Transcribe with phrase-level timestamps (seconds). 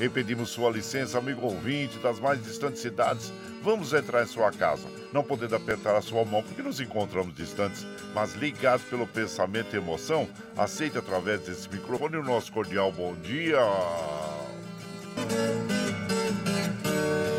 [0.00, 3.32] E pedimos sua licença, amigo ouvinte das mais distantes cidades.
[3.62, 7.86] Vamos entrar em sua casa, não podendo apertar a sua mão porque nos encontramos distantes,
[8.14, 10.28] mas ligados pelo pensamento e emoção.
[10.56, 13.58] Aceite através desse microfone o nosso cordial bom dia.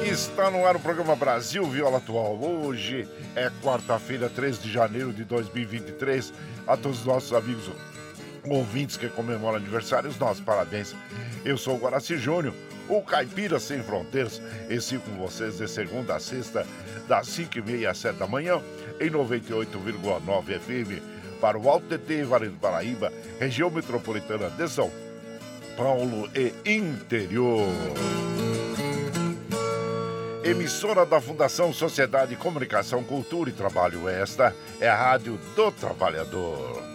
[0.10, 2.42] Está no ar o programa Brasil Viola Atual.
[2.42, 3.06] Hoje
[3.36, 6.34] é quarta-feira, 3 de janeiro de 2023.
[6.66, 7.70] A todos os nossos amigos
[8.50, 10.96] ouvintes que comemoram aniversários, nossos parabéns.
[11.44, 12.54] Eu sou o Guaraci Júnior,
[12.88, 16.66] o Caipira Sem Fronteiras, e sigo com vocês de segunda a sexta,
[17.08, 18.62] das 5h30 às 7 da manhã,
[19.00, 21.02] em 98,9 FM,
[21.40, 24.92] para o Alto TT Vale do Paraíba, região metropolitana de São
[25.78, 27.68] Paulo e interior.
[30.44, 34.08] Emissora da Fundação Sociedade, Comunicação, Cultura e Trabalho.
[34.08, 36.95] Esta é a Rádio do Trabalhador.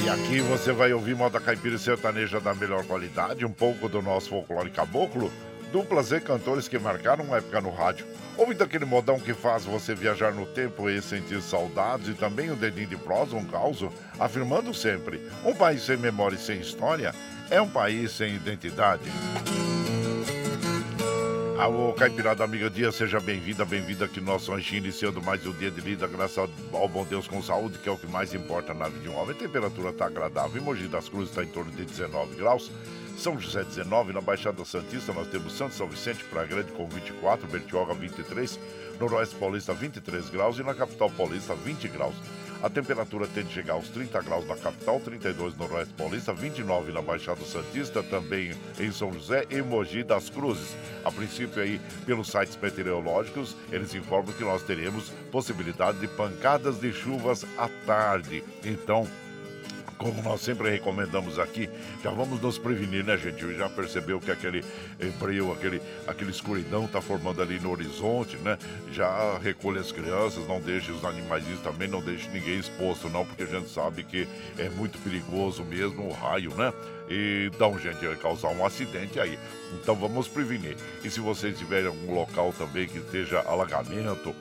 [0.00, 4.00] E aqui você vai ouvir moda caipira e sertaneja da melhor qualidade, um pouco do
[4.00, 5.28] nosso folclore caboclo,
[5.72, 8.06] duplas e cantores que marcaram uma época no rádio.
[8.36, 12.56] Ouvindo aquele modão que faz você viajar no tempo e sentir saudades e também um
[12.56, 13.84] dedinho de prosa, um caos,
[14.18, 17.14] afirmando sempre, um país sem memória e sem história
[17.50, 19.04] é um país sem identidade.
[21.60, 25.70] Alô, Caipirada Amiga Dia, seja bem-vinda, bem-vinda aqui no nosso ranchinho, iniciando mais um dia
[25.70, 26.38] de lida, graças
[26.72, 29.18] ao bom Deus com saúde, que é o que mais importa na vida de um
[29.18, 29.36] homem.
[29.36, 32.70] A temperatura está agradável, em Mogi das Cruzes está em torno de 19 graus,
[33.20, 37.46] São José 19, na Baixada Santista nós temos Santo São Vicente, Praia Grande com 24,
[37.48, 38.58] Bertioga 23,
[38.98, 42.14] Noroeste Paulista 23 graus e na capital paulista 20 graus.
[42.62, 46.92] A temperatura tende a chegar aos 30 graus na capital, 32 no Noroeste Paulista, 29
[46.92, 50.74] na Baixada Santista, também em São José e Mogi das Cruzes.
[51.04, 56.90] A princípio aí, pelos sites meteorológicos, eles informam que nós teremos possibilidade de pancadas de
[56.90, 58.42] chuvas à tarde.
[58.64, 59.06] Então,
[60.00, 61.68] como nós sempre recomendamos aqui,
[62.02, 63.54] já vamos nos prevenir, né, gente?
[63.54, 64.64] Já percebeu que aquele
[64.98, 68.58] emprego, aquele, aquele escuridão está formando ali no horizonte, né?
[68.92, 73.42] Já recolhe as crianças, não deixe os animaizinhos também, não deixe ninguém exposto, não, porque
[73.42, 74.26] a gente sabe que
[74.58, 76.72] é muito perigoso mesmo o raio, né?
[77.10, 79.38] E então, gente, vai causar um acidente aí.
[79.74, 80.76] Então vamos prevenir.
[81.04, 84.34] E se vocês tiverem algum local também que esteja alagamento,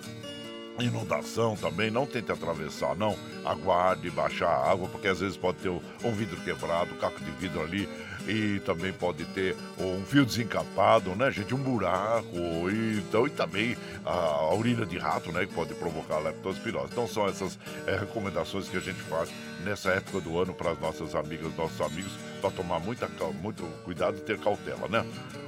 [0.83, 3.15] inundação também, não tente atravessar, não.
[3.45, 7.31] Aguarde baixar a água, porque às vezes pode ter um vidro quebrado, um caco de
[7.31, 7.87] vidro ali,
[8.29, 11.53] e também pode ter um fio desencapado, né, gente?
[11.53, 12.37] Um buraco,
[12.71, 16.89] e, então, e também a, a urina de rato, né, que pode provocar leptospirose.
[16.91, 19.29] Então são essas é, recomendações que a gente faz
[19.63, 23.09] nessa época do ano para as nossas amigas, nossos amigos, para tomar muita,
[23.41, 25.05] muito cuidado e ter cautela, né?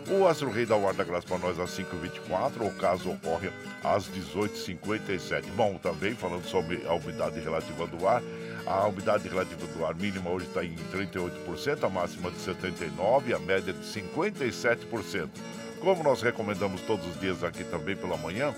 [0.10, 3.52] O Astro Rei da guarda-graça para nós às 5h24, o caso ocorre
[3.84, 5.46] às 18h57.
[5.56, 8.22] Bom, também falando sobre a umidade relativa do ar,
[8.66, 13.34] a umidade relativa do ar mínima hoje está em 38%, a máxima de 79% e
[13.34, 15.30] a média de 57%.
[15.80, 18.54] Como nós recomendamos todos os dias aqui também pela manhã,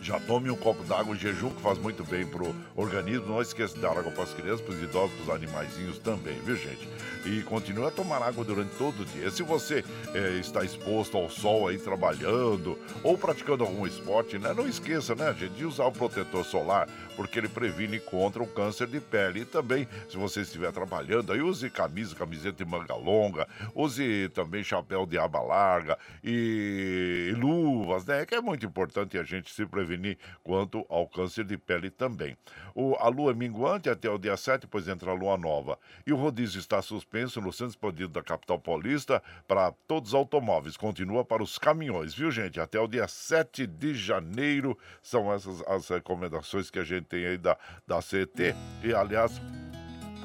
[0.00, 3.26] já tome um copo d'água em jejum, que faz muito bem pro organismo.
[3.26, 6.38] Não esqueça de dar água para as crianças, para os idosos, para os animaizinhos também,
[6.40, 6.88] viu, gente?
[7.26, 9.30] E continue a tomar água durante todo o dia.
[9.30, 9.84] Se você
[10.14, 14.54] é, está exposto ao sol aí trabalhando ou praticando algum esporte, né?
[14.54, 16.88] Não esqueça, né, gente, de usar o protetor solar,
[17.18, 19.40] porque ele previne contra o câncer de pele.
[19.40, 24.62] E também, se você estiver trabalhando, aí use camisa, camiseta de manga longa, use também
[24.62, 28.24] chapéu de aba larga e, e luvas, né?
[28.24, 32.36] Que é muito importante a gente se prevenir quanto ao câncer de pele também.
[32.72, 35.76] O, a lua é minguante até o dia 7, pois entra a lua nova.
[36.06, 40.76] E o rodízio está suspenso no centro expandido da capital paulista para todos os automóveis.
[40.76, 42.60] Continua para os caminhões, viu, gente?
[42.60, 47.38] Até o dia 7 de janeiro são essas as recomendações que a gente tem aí
[47.38, 47.56] da,
[47.86, 48.54] da CET.
[48.82, 49.40] E, aliás,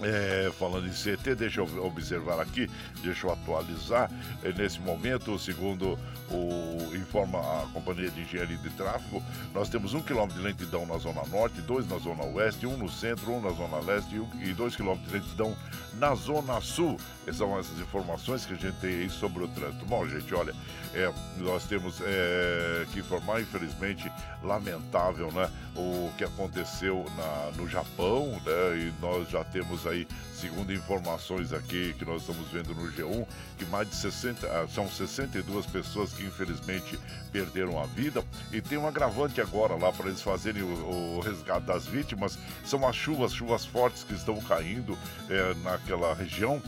[0.04, 2.70] é, falando em CT, deixa eu observar aqui,
[3.02, 4.12] deixa eu atualizar.
[4.44, 5.98] É, nesse momento, segundo
[6.30, 10.98] o informa a Companhia de Engenharia de Tráfego, nós temos um quilômetro de lentidão na
[10.98, 14.76] Zona Norte, dois na Zona Oeste, um no centro, um na Zona Leste e dois
[14.76, 15.56] quilômetros de lentidão
[16.00, 16.98] na Zona Sul.
[17.24, 19.86] Essas são essas informações que a gente tem aí sobre o trânsito.
[19.86, 20.54] Bom, gente, olha,
[20.94, 24.12] é, nós temos é, que informar, infelizmente,
[24.44, 25.50] lamentável, né?
[25.76, 28.78] O que aconteceu na, no Japão, né?
[28.78, 30.08] E nós já temos aí,
[30.44, 33.26] segundo informações aqui que nós estamos vendo no G1,
[33.58, 37.00] que mais de 60, ah, são 62 pessoas que infelizmente
[37.32, 38.22] perderam a vida.
[38.52, 42.38] E tem um agravante agora lá para eles fazerem o, o, resgate das vítimas.
[42.66, 44.98] São as chuvas, chuvas fortes que estão caindo
[45.30, 46.62] é, naquela região.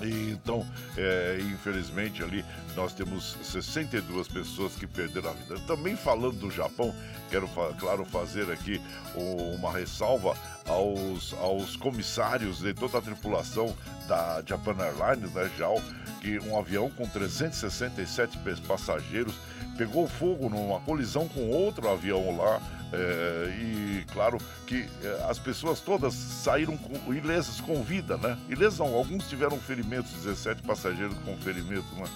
[0.00, 0.66] E, então,
[0.96, 2.44] é, infelizmente, ali
[2.74, 5.58] nós temos 62 pessoas que perderam a vida.
[5.66, 6.94] Também falando do Japão,
[7.30, 7.48] quero,
[7.78, 8.80] claro, fazer aqui
[9.14, 13.74] uma ressalva aos, aos comissários de toda a tripulação
[14.06, 15.80] da Japan Airlines, né, JAL,
[16.20, 19.34] que um avião com 367 passageiros
[19.76, 22.60] pegou fogo numa colisão com outro avião lá
[22.92, 28.38] é, e claro que é, as pessoas todas saíram com, ilesas com vida, né?
[28.48, 32.06] Ilesas não, alguns tiveram ferimentos, 17 passageiros com ferimentos, né?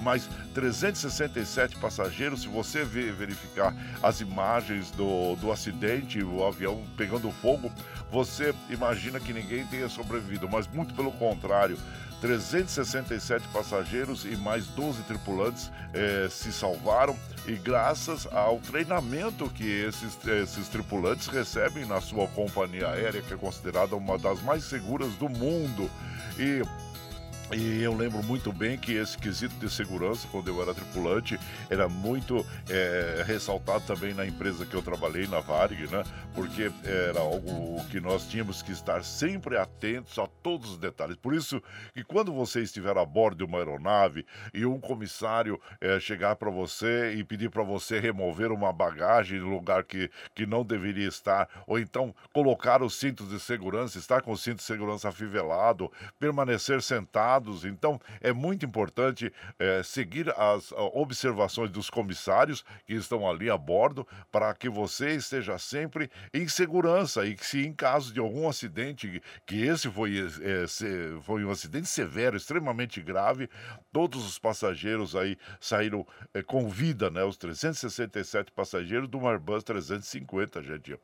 [0.00, 7.30] Mas 367 passageiros, se você ver, verificar as imagens do, do acidente, o avião pegando
[7.32, 7.72] fogo,
[8.10, 11.76] você imagina que ninguém tenha sobrevivido, mas muito pelo contrário.
[12.20, 20.18] 367 passageiros e mais 12 tripulantes eh, se salvaram e graças ao treinamento que esses,
[20.26, 25.28] esses tripulantes recebem na sua companhia aérea, que é considerada uma das mais seguras do
[25.28, 25.90] mundo.
[26.38, 26.62] E
[27.52, 31.38] e eu lembro muito bem que esse quesito de segurança, quando eu era tripulante,
[31.68, 36.04] era muito é, ressaltado também na empresa que eu trabalhei, na Varig, né?
[36.34, 41.16] Porque era algo que nós tínhamos que estar sempre atentos a todos os detalhes.
[41.16, 41.60] Por isso
[41.92, 46.50] que quando você estiver a bordo de uma aeronave e um comissário é, chegar para
[46.50, 51.48] você e pedir para você remover uma bagagem no lugar que, que não deveria estar,
[51.66, 56.80] ou então colocar os cintos de segurança, estar com o cinto de segurança afivelado, permanecer
[56.82, 57.64] sentado, dados.
[57.64, 64.06] Então, é muito importante é, seguir as observações dos comissários que estão ali a bordo
[64.30, 69.20] para que você esteja sempre em segurança e que, se em caso de algum acidente,
[69.46, 70.66] que esse foi, é,
[71.22, 73.48] foi um acidente severo, extremamente grave,
[73.92, 77.24] todos os passageiros aí saíram é, com vida, né?
[77.24, 80.98] Os 367 passageiros do Airbus 350, gente.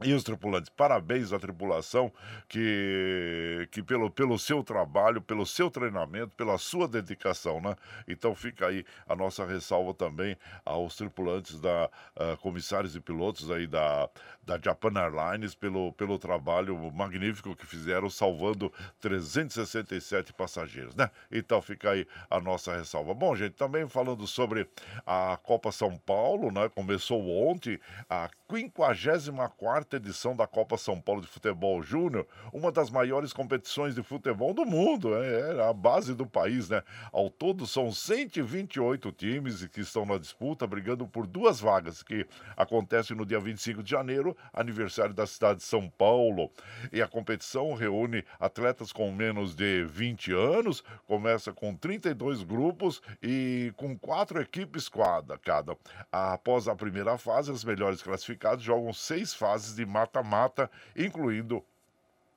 [0.00, 2.12] E os tripulantes, parabéns à tripulação
[2.48, 7.76] que, que pelo, pelo seu trabalho, pelo seu treinamento, pela sua dedicação, né?
[8.08, 13.66] Então fica aí a nossa ressalva também aos tripulantes da uh, comissários e pilotos aí
[13.66, 14.08] da,
[14.42, 21.10] da Japan Airlines pelo, pelo trabalho magnífico que fizeram, salvando 367 passageiros, né?
[21.30, 23.14] Então fica aí a nossa ressalva.
[23.14, 24.68] Bom, gente, também falando sobre
[25.06, 26.68] a Copa São Paulo, né?
[26.70, 27.78] Começou ontem
[28.10, 34.02] a 54 edição da Copa São Paulo de Futebol Júnior, uma das maiores competições de
[34.02, 36.82] futebol do mundo, é, é a base do país, né?
[37.12, 43.14] Ao todo são 128 times que estão na disputa, brigando por duas vagas, que acontece
[43.14, 46.50] no dia 25 de janeiro, aniversário da cidade de São Paulo.
[46.92, 53.72] E a competição reúne atletas com menos de 20 anos, começa com 32 grupos e
[53.76, 55.76] com quatro equipes cada.
[56.10, 61.64] Após a primeira fase, os melhores classificados jogam seis fases de mata-mata, incluindo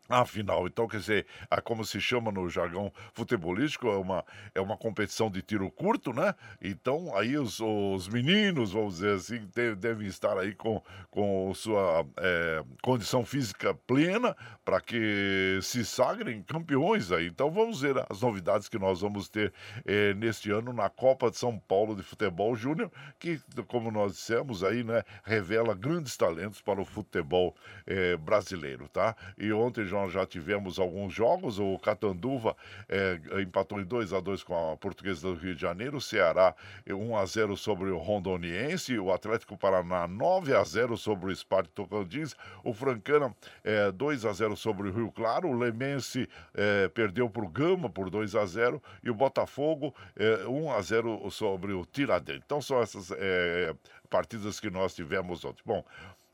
[0.07, 4.77] Afinal, então, quer dizer, a, como se chama no jargão futebolístico, é uma, é uma
[4.77, 6.35] competição de tiro curto, né?
[6.61, 12.63] Então, aí os, os meninos, vamos dizer assim, devem estar aí com, com sua é,
[12.83, 17.25] condição física plena para que se sagrem campeões aí.
[17.25, 19.51] Então, vamos ver as novidades que nós vamos ter
[19.85, 24.63] é, neste ano na Copa de São Paulo de Futebol Júnior, que, como nós dissemos
[24.63, 27.55] aí, né, revela grandes talentos para o futebol
[27.87, 29.15] é, brasileiro, tá?
[29.35, 31.57] E ontem nós já tivemos alguns jogos.
[31.57, 32.55] O Catanduva
[32.89, 35.97] é, empatou em 2 a 2 com a Portuguesa do Rio de Janeiro.
[35.97, 36.53] O Ceará
[36.87, 38.99] 1 a 0 sobre o Rondoniense.
[38.99, 42.35] O Atlético Paraná 9 a 0 sobre o Spartak Tocantins.
[42.63, 43.33] O Francana
[43.63, 45.47] é, 2 a 0 sobre o Rio Claro.
[45.47, 50.45] O Lemense é, perdeu para o Gama por 2 a 0 e o Botafogo é,
[50.45, 52.43] 1 a 0 sobre o Tiradentes.
[52.45, 53.73] Então são essas é,
[54.09, 55.61] partidas que nós tivemos ontem.
[55.65, 55.83] Bom,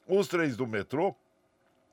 [0.08, 1.16] os três do metrô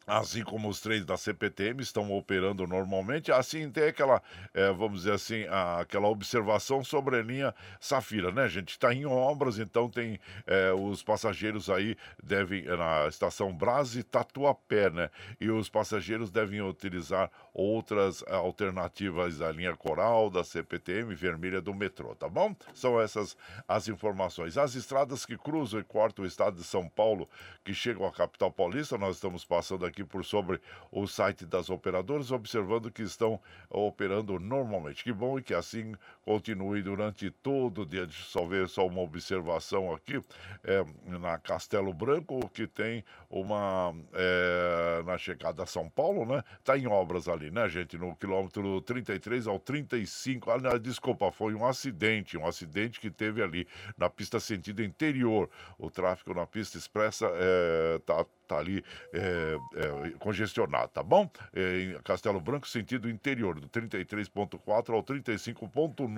[0.08, 4.22] assim como os três da CPTM estão operando normalmente, assim tem aquela,
[4.54, 8.70] é, vamos dizer assim, a, aquela observação sobre a linha Safira, né, gente?
[8.70, 14.90] Está em obras, então tem é, os passageiros aí devem, na estação Brás e Tatuapé,
[14.90, 15.10] né?
[15.40, 22.14] E os passageiros devem utilizar outras alternativas da linha Coral, da CPTM, vermelha do metrô,
[22.14, 22.54] tá bom?
[22.74, 23.36] São essas
[23.66, 24.56] as informações.
[24.56, 27.28] As estradas que cruzam e cortam o estado de São Paulo,
[27.64, 31.70] que chegam à capital paulista, nós estamos passando aqui aqui por sobre o site das
[31.70, 35.02] operadoras, observando que estão operando normalmente.
[35.02, 35.94] Que bom e que assim
[36.28, 38.04] continue durante todo o dia.
[38.04, 40.22] Deixa eu só ver só uma observação aqui.
[40.62, 43.94] É, na Castelo Branco, que tem uma.
[44.12, 46.44] É, na chegada a São Paulo, né?
[46.58, 47.96] Está em obras ali, né, gente?
[47.96, 50.50] No quilômetro 33 ao 35.
[50.50, 52.36] Ah, desculpa, foi um acidente.
[52.36, 53.66] Um acidente que teve ali
[53.96, 55.48] na pista sentido interior.
[55.78, 61.30] O tráfego na pista expressa é, tá ali é, é, congestionado, tá bom?
[61.54, 66.17] É, em Castelo Branco, sentido interior, do 33.4 ao 35.9.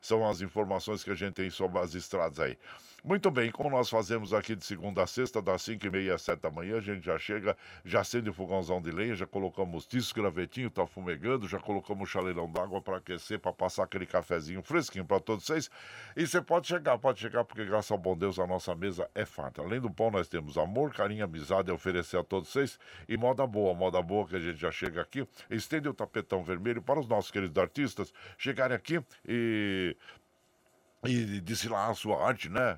[0.00, 2.56] São as informações que a gente tem sobre as estradas aí.
[3.04, 6.22] Muito bem, como nós fazemos aqui de segunda a sexta, das 5 e meia às
[6.22, 9.86] 7 da manhã, a gente já chega, já acende o fogãozão de lenha, já colocamos
[9.86, 14.62] disco, gravetinho, tá fumegando, já colocamos o chaleirão d'água para aquecer, para passar aquele cafezinho
[14.62, 15.70] fresquinho para todos vocês.
[16.16, 19.24] E você pode chegar, pode chegar, porque graças ao bom Deus a nossa mesa é
[19.24, 19.62] farta.
[19.62, 23.46] Além do pão, nós temos amor, carinho, amizade a oferecer a todos vocês e moda
[23.46, 27.06] boa, moda boa que a gente já chega aqui, estende o tapetão vermelho para os
[27.06, 29.96] nossos queridos artistas chegarem aqui e
[31.04, 32.76] e disse lá a sua arte, né?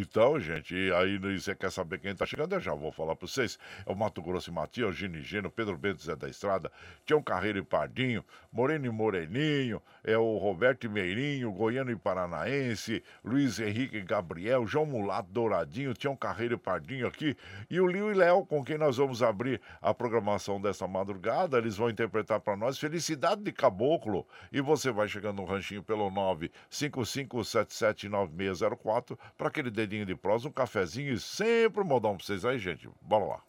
[0.00, 2.54] Então, gente, aí você quer saber quem tá chegando?
[2.54, 3.58] Eu já vou falar para vocês.
[3.84, 6.72] É o Mato Grosso e Matias, Gino Gino, Pedro Bento Zé da Estrada,
[7.04, 13.02] Tião Carreiro e Pardinho, Moreno e Moreninho, é o Roberto e Meirinho, Goiano e Paranaense,
[13.22, 17.36] Luiz Henrique e Gabriel, João Mulato Douradinho, Tião Carreiro e Pardinho aqui,
[17.68, 21.58] e o Lio e Léo, com quem nós vamos abrir a programação dessa madrugada.
[21.58, 24.26] Eles vão interpretar para nós Felicidade de Caboclo.
[24.50, 30.52] E você vai chegando no ranchinho pelo 955 9779604 para aquele dedinho de prosa, um
[30.52, 32.88] cafezinho e sempre um modão para vocês aí, gente.
[33.00, 33.40] Bora lá.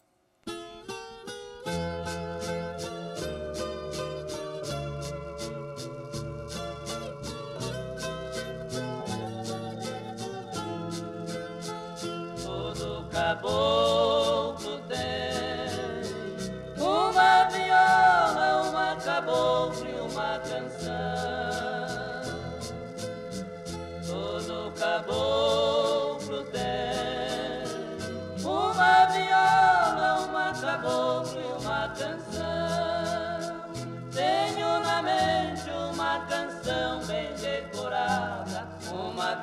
[13.11, 13.80] Caboclo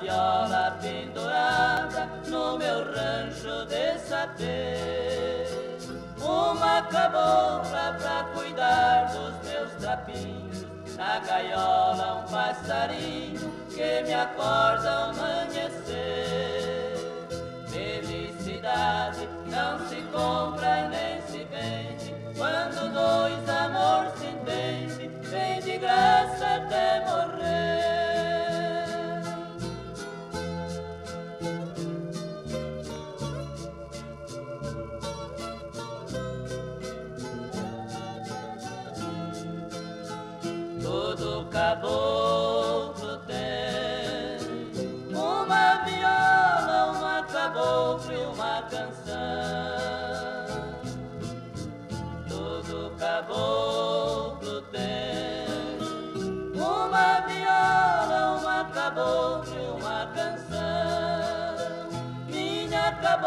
[0.09, 5.45] viola pendurada no meu rancho de sapê.
[6.19, 10.65] Uma cabocla pra cuidar dos meus trapinhos,
[10.97, 15.58] na gaiola um passarinho que me acorda amanhã.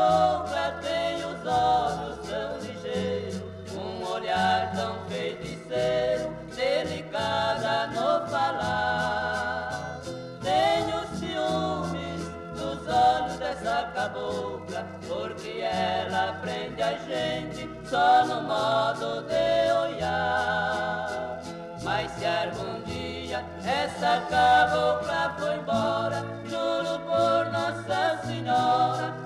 [0.01, 10.01] Cabocla tem os olhos tão ligeiros, um olhar tão feiticeiro delicada no falar.
[10.41, 19.71] Tenho ciúmes dos olhos dessa cabocla, porque ela prende a gente só no modo de
[19.71, 21.41] olhar.
[21.83, 29.21] Mas se algum dia essa cabocla for embora, juro por Nossa Senhora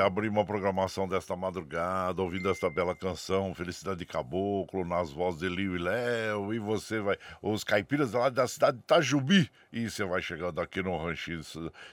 [0.00, 5.48] Abrir uma programação desta madrugada, ouvindo esta bela canção, Felicidade de Caboclo, nas vozes de
[5.48, 10.04] Lio e Léo, e você vai, os caipiras lá da cidade de Itajubi, e você
[10.04, 11.42] vai chegando aqui no Ranchinho,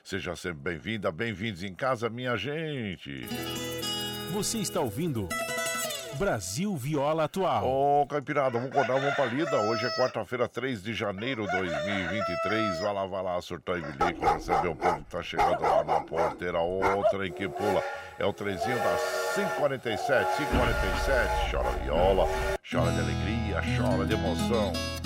[0.03, 3.25] seja sempre bem-vinda, bem-vindos em casa, minha gente.
[4.31, 5.27] Você está ouvindo
[6.15, 7.65] Brasil Viola Atual.
[7.65, 9.57] Ô, oh, Caipirada, vamos acordar, vamos pra lida.
[9.61, 12.79] Hoje é quarta-feira, 3 de janeiro de 2023.
[12.79, 15.99] Vai lá, vai lá, surtar e bilico, receber o povo que tá chegando lá na
[16.01, 16.59] porteira.
[16.59, 17.83] Outra em que pula.
[18.17, 19.01] É o trezinho das
[19.35, 21.51] 547, 547.
[21.51, 22.27] Chora viola,
[22.69, 25.04] chora de alegria, chora de emoção.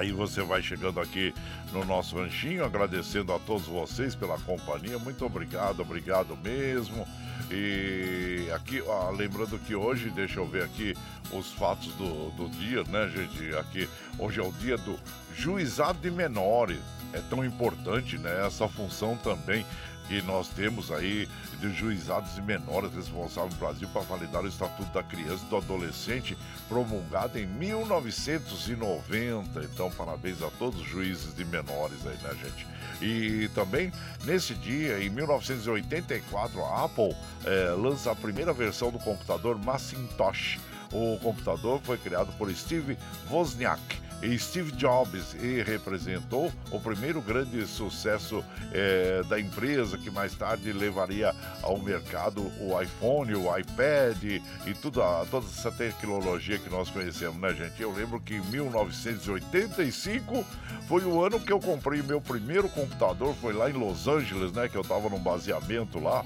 [0.00, 1.34] Aí você vai chegando aqui
[1.74, 4.98] no nosso ranchinho, agradecendo a todos vocês pela companhia.
[4.98, 7.06] Muito obrigado, obrigado mesmo.
[7.50, 10.96] E aqui, ó, lembrando que hoje, deixa eu ver aqui
[11.30, 13.54] os fatos do, do dia, né, gente?
[13.56, 13.86] Aqui,
[14.18, 14.98] hoje é o dia do
[15.36, 16.80] juizado de menores.
[17.12, 18.46] É tão importante, né?
[18.46, 19.66] Essa função também
[20.10, 21.28] que nós temos aí
[21.60, 25.56] de juizados e menores responsáveis no Brasil para validar o Estatuto da Criança e do
[25.56, 26.36] Adolescente,
[26.68, 29.62] promulgado em 1990.
[29.62, 32.66] Então, parabéns a todos os juízes de menores aí, né, gente?
[33.00, 33.92] E também,
[34.24, 40.58] nesse dia, em 1984, a Apple é, lança a primeira versão do computador Macintosh.
[40.92, 42.98] O computador foi criado por Steve
[43.30, 51.34] Wozniak Steve Jobs representou o primeiro grande sucesso é, da empresa que mais tarde levaria
[51.62, 57.54] ao mercado o iPhone, o iPad e tudo, toda essa tecnologia que nós conhecemos, né,
[57.54, 57.80] gente?
[57.80, 60.44] Eu lembro que em 1985
[60.86, 64.68] foi o ano que eu comprei meu primeiro computador, foi lá em Los Angeles, né?
[64.68, 66.24] Que eu tava num baseamento lá.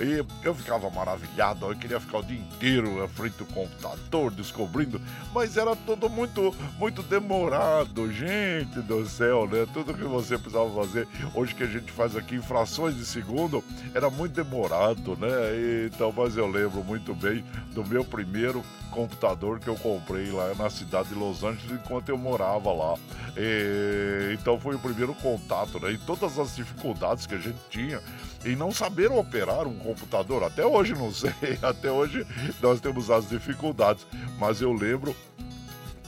[0.00, 5.00] E eu ficava maravilhado, eu queria ficar o dia inteiro à frente do computador, descobrindo,
[5.34, 9.66] mas era tudo muito, muito demorado, gente do céu, né?
[9.72, 13.62] Tudo que você precisava fazer, hoje que a gente faz aqui em frações de segundo,
[13.94, 15.86] era muito demorado, né?
[15.86, 20.70] Então, mas eu lembro muito bem do meu primeiro computador que eu comprei lá na
[20.70, 22.94] cidade de Los Angeles enquanto eu morava lá.
[23.36, 25.92] E, então foi o primeiro contato, né?
[25.92, 28.00] E todas as dificuldades que a gente tinha
[28.44, 30.44] em não saber operar um computador.
[30.44, 32.26] Até hoje não sei, até hoje
[32.60, 34.06] nós temos as dificuldades,
[34.38, 35.16] mas eu lembro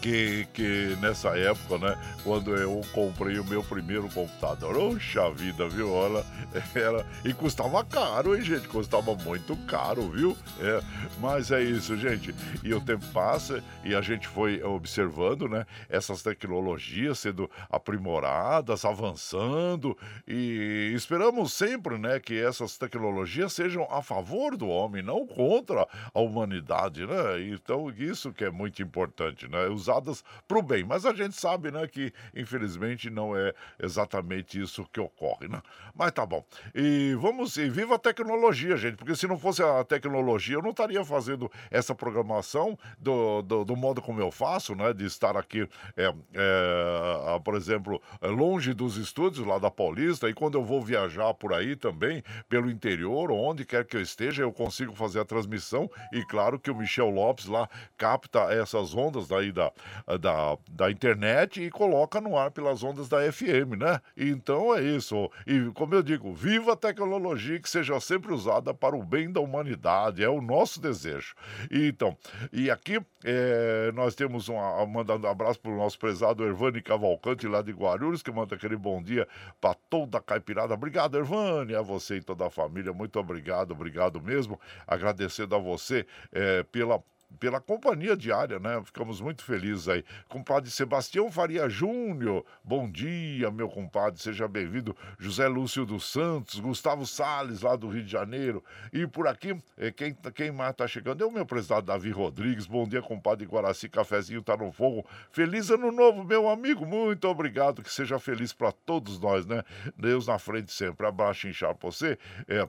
[0.05, 5.95] que, que nessa época, né, quando eu comprei o meu primeiro computador, oxa vida, viu?
[6.77, 8.69] Era, e custava caro, hein, gente?
[8.69, 10.37] Custava muito caro, viu?
[10.61, 10.83] É,
[11.19, 12.35] mas é isso, gente.
[12.63, 19.97] E o tempo passa e a gente foi observando, né, essas tecnologias sendo aprimoradas, avançando
[20.29, 26.21] e esperamos sempre, né, que essas tecnologias sejam a favor do homem, não contra a
[26.21, 27.41] humanidade, né?
[27.49, 29.67] Então, isso que é muito importante, né?
[29.69, 30.85] Usar usadas para o bem.
[30.85, 35.63] Mas a gente sabe, né, que infelizmente não é exatamente isso que ocorre, né?
[35.95, 36.45] Mas tá bom.
[36.75, 40.71] E vamos, e viva a tecnologia, gente, porque se não fosse a tecnologia, eu não
[40.71, 45.69] estaria fazendo essa programação do, do, do modo como eu faço, né, de estar aqui,
[45.97, 51.33] é, é, por exemplo, longe dos estúdios lá da Paulista, e quando eu vou viajar
[51.35, 55.91] por aí também, pelo interior, onde quer que eu esteja, eu consigo fazer a transmissão,
[56.13, 59.71] e claro que o Michel Lopes lá capta essas ondas daí da,
[60.21, 64.01] da, da internet e coloca no ar pelas ondas da FM, né?
[64.17, 65.31] Então é isso.
[65.47, 69.41] E como eu digo, viva a tecnologia que seja sempre usada para o bem da
[69.41, 71.35] humanidade, é o nosso desejo.
[71.71, 72.17] E, então,
[72.53, 74.55] e aqui é, nós temos um
[74.87, 78.77] mandando um abraço para o nosso prezado Ervani Cavalcante lá de Guarulhos, que manda aquele
[78.77, 79.27] bom dia
[79.61, 80.75] para toda a caipirada.
[80.75, 82.93] Obrigado, Ervani, a você e toda a família.
[82.93, 84.61] Muito obrigado, obrigado mesmo.
[84.87, 87.03] Agradecendo a você é, pela
[87.39, 88.83] pela companhia diária, né?
[88.85, 90.05] Ficamos muito felizes aí.
[90.29, 94.97] Compadre Sebastião Faria Júnior, bom dia, meu compadre, seja bem-vindo.
[95.19, 98.63] José Lúcio dos Santos, Gustavo Sales, lá do Rio de Janeiro.
[98.93, 102.67] E por aqui, eh, quem, quem mais tá chegando é o meu presidente Davi Rodrigues.
[102.67, 105.05] Bom dia, compadre Guaraci, cafezinho tá no fogo.
[105.31, 109.63] Feliz ano novo, meu amigo, muito obrigado, que seja feliz para todos nós, né?
[109.97, 111.07] Deus na frente sempre.
[111.07, 112.19] Abraço, inchar pra você.
[112.49, 112.69] É,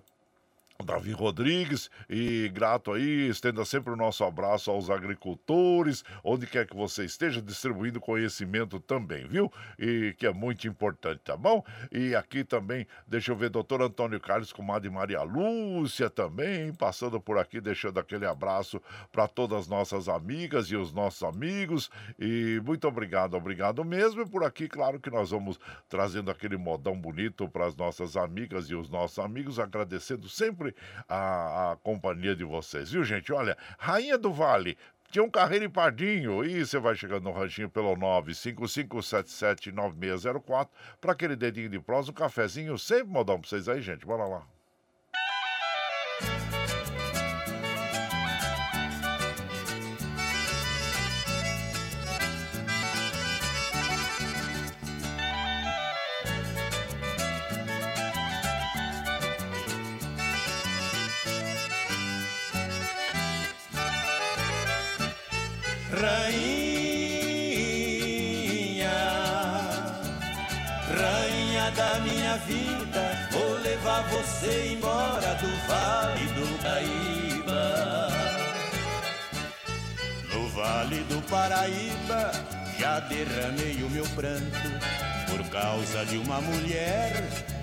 [0.83, 6.75] Davi Rodrigues, e grato aí, estenda sempre o nosso abraço aos agricultores, onde quer que
[6.75, 9.51] você esteja, distribuindo conhecimento também, viu?
[9.79, 11.63] E que é muito importante, tá bom?
[11.91, 17.37] E aqui também, deixa eu ver, doutor Antônio Carlos, comadre Maria Lúcia também, passando por
[17.37, 22.87] aqui, deixando aquele abraço para todas as nossas amigas e os nossos amigos, e muito
[22.87, 27.65] obrigado, obrigado mesmo, e por aqui, claro que nós vamos trazendo aquele modão bonito para
[27.65, 30.75] as nossas amigas e os nossos amigos, agradecendo sempre sempre
[31.07, 33.31] a, a companhia de vocês, viu, gente?
[33.31, 34.75] Olha, Rainha do Vale,
[35.23, 36.43] um carreiro e pardinho.
[36.43, 42.77] E você vai chegando no ranchinho pelo 955779604 para aquele dedinho de prosa, um cafezinho,
[42.77, 44.05] sempre modão pra vocês aí, gente.
[44.05, 44.54] Bora lá.
[81.35, 82.31] Paraíba,
[82.79, 84.69] já derramei o meu pranto
[85.29, 87.11] por causa de uma mulher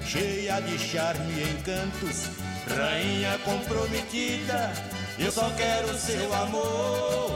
[0.04, 2.26] cheia de charme e encantos,
[2.68, 4.70] rainha comprometida.
[5.18, 7.32] Eu só quero seu amor.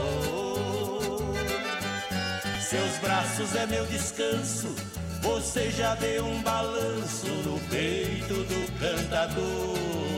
[2.61, 4.75] Seus braços é meu descanso
[5.21, 10.16] você já deu um balanço no peito do cantador.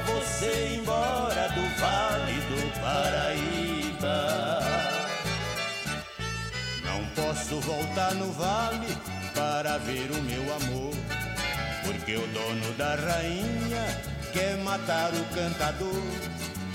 [0.00, 4.60] Você embora do Vale do Paraíba.
[6.84, 8.96] Não posso voltar no vale
[9.34, 10.94] para ver o meu amor,
[11.84, 14.00] porque o dono da rainha
[14.32, 16.02] quer matar o cantador.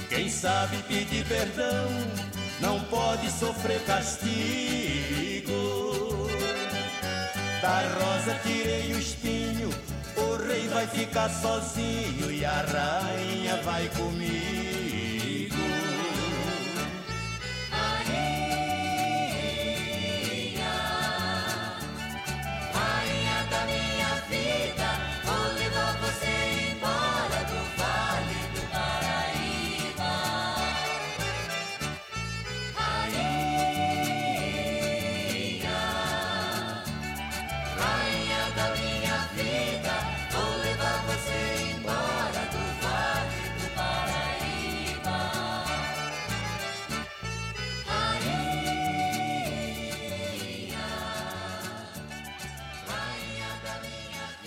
[0.09, 1.87] Quem sabe pedir perdão
[2.59, 4.31] não pode sofrer castigo.
[7.61, 9.50] Da rosa tirei o espinho
[10.71, 14.80] vai ficar sozinho e a rainha vai comigo.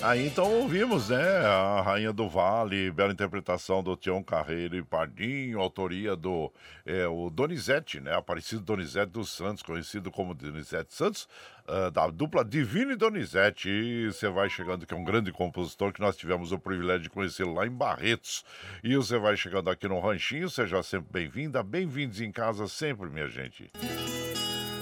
[0.04, 1.16] Aí então ouvimos, né?
[1.46, 6.52] A Rainha do Vale, bela interpretação do Tião Carreiro e Pardinho, autoria do
[6.84, 8.14] é, o Donizete, né?
[8.14, 11.26] Aparecido Donizete dos Santos, conhecido como Donizete Santos,
[11.66, 13.70] uh, da dupla Divino e Donizete.
[13.70, 17.10] E você vai chegando, que é um grande compositor que nós tivemos o privilégio de
[17.10, 18.44] conhecê-lo lá em Barretos.
[18.82, 23.28] E você vai chegando aqui no Ranchinho, seja sempre bem-vinda, bem-vindos em casa sempre, minha
[23.28, 23.70] gente.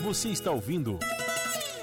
[0.03, 0.99] Você está ouvindo.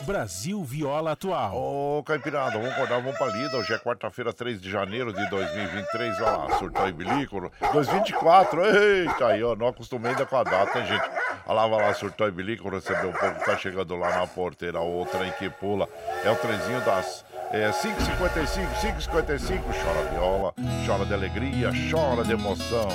[0.09, 1.55] Brasil Viola Atual.
[1.55, 3.55] Ô, Caipirada, vamos acordar, vamos pra lida.
[3.55, 6.19] Hoje é quarta-feira, 3 de janeiro de 2023.
[6.19, 7.51] Olha lá, surtou em bilico.
[7.71, 11.07] 2024, eita aí, ó, não acostumei ainda com a data, hein, gente?
[11.45, 15.05] A lava lá, surtou e bilico, recebeu um pouco, tá chegando lá na porteira, o
[15.05, 15.87] trem que pula.
[16.25, 19.61] É o trenzinho das é, 5,55, 5,55.
[19.61, 20.53] Chora viola,
[20.87, 22.87] chora de alegria, chora de emoção.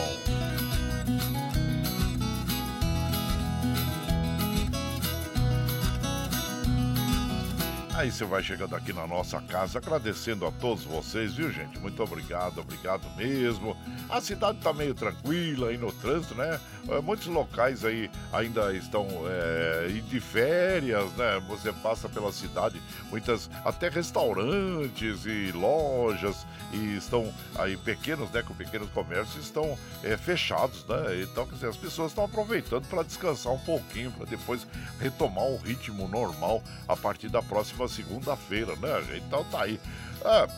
[7.94, 11.78] Aí você vai chegando aqui na nossa casa, agradecendo a todos vocês, viu, gente?
[11.78, 13.76] Muito obrigado, obrigado mesmo.
[14.10, 16.58] A cidade tá meio tranquila aí no trânsito, né?
[16.88, 21.40] É, muitos locais aí ainda estão é, de férias, né?
[21.46, 28.42] Você passa pela cidade, muitas, até restaurantes e lojas, e estão aí pequenos, né?
[28.42, 31.22] Com pequenos comércios estão é, fechados, né?
[31.22, 34.66] Então, quer dizer, as pessoas estão aproveitando para descansar um pouquinho, para depois
[34.98, 39.16] retomar o ritmo normal a partir da próxima segunda-feira, né?
[39.16, 39.80] Então tá aí.
[40.24, 40.48] Ah,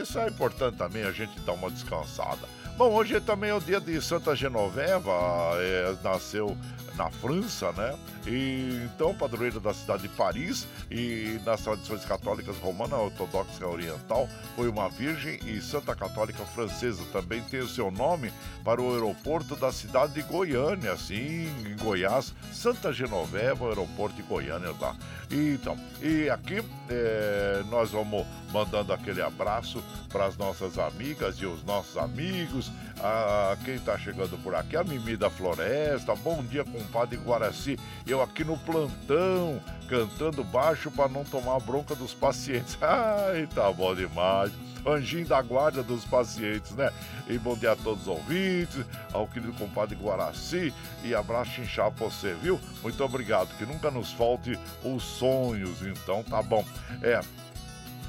[0.00, 2.48] isso é importante também, a gente dar uma descansada.
[2.76, 5.12] Bom, hoje também é o dia de Santa Genoveva,
[5.56, 6.56] é, nasceu
[6.96, 7.96] na França, né?
[8.26, 14.68] E então, padroeiro da cidade de Paris e nas tradições católicas romana, ortodoxa oriental, foi
[14.68, 17.02] uma virgem e santa católica francesa.
[17.12, 18.32] Também tem o seu nome
[18.64, 24.74] para o aeroporto da cidade de Goiânia, sim, em Goiás, Santa Genoveva, aeroporto de Goiânia
[24.80, 24.96] lá.
[25.30, 31.46] E, então, e aqui é, nós vamos mandando aquele abraço para as nossas amigas e
[31.46, 36.14] os nossos amigos, a quem está chegando por aqui, a Mimi da Floresta.
[36.14, 37.78] Bom dia, compadre Guaraci.
[38.06, 42.76] Eu aqui no plantão, cantando baixo para não tomar bronca dos pacientes.
[42.82, 44.52] Ai, tá bom demais
[44.86, 46.90] anjinho da guarda dos pacientes, né?
[47.28, 52.06] E bom dia a todos os ouvintes, ao querido compadre Guaraci e abraço inchado pra
[52.06, 52.60] você, viu?
[52.82, 56.64] Muito obrigado, que nunca nos falte os sonhos, então tá bom.
[57.00, 57.20] É,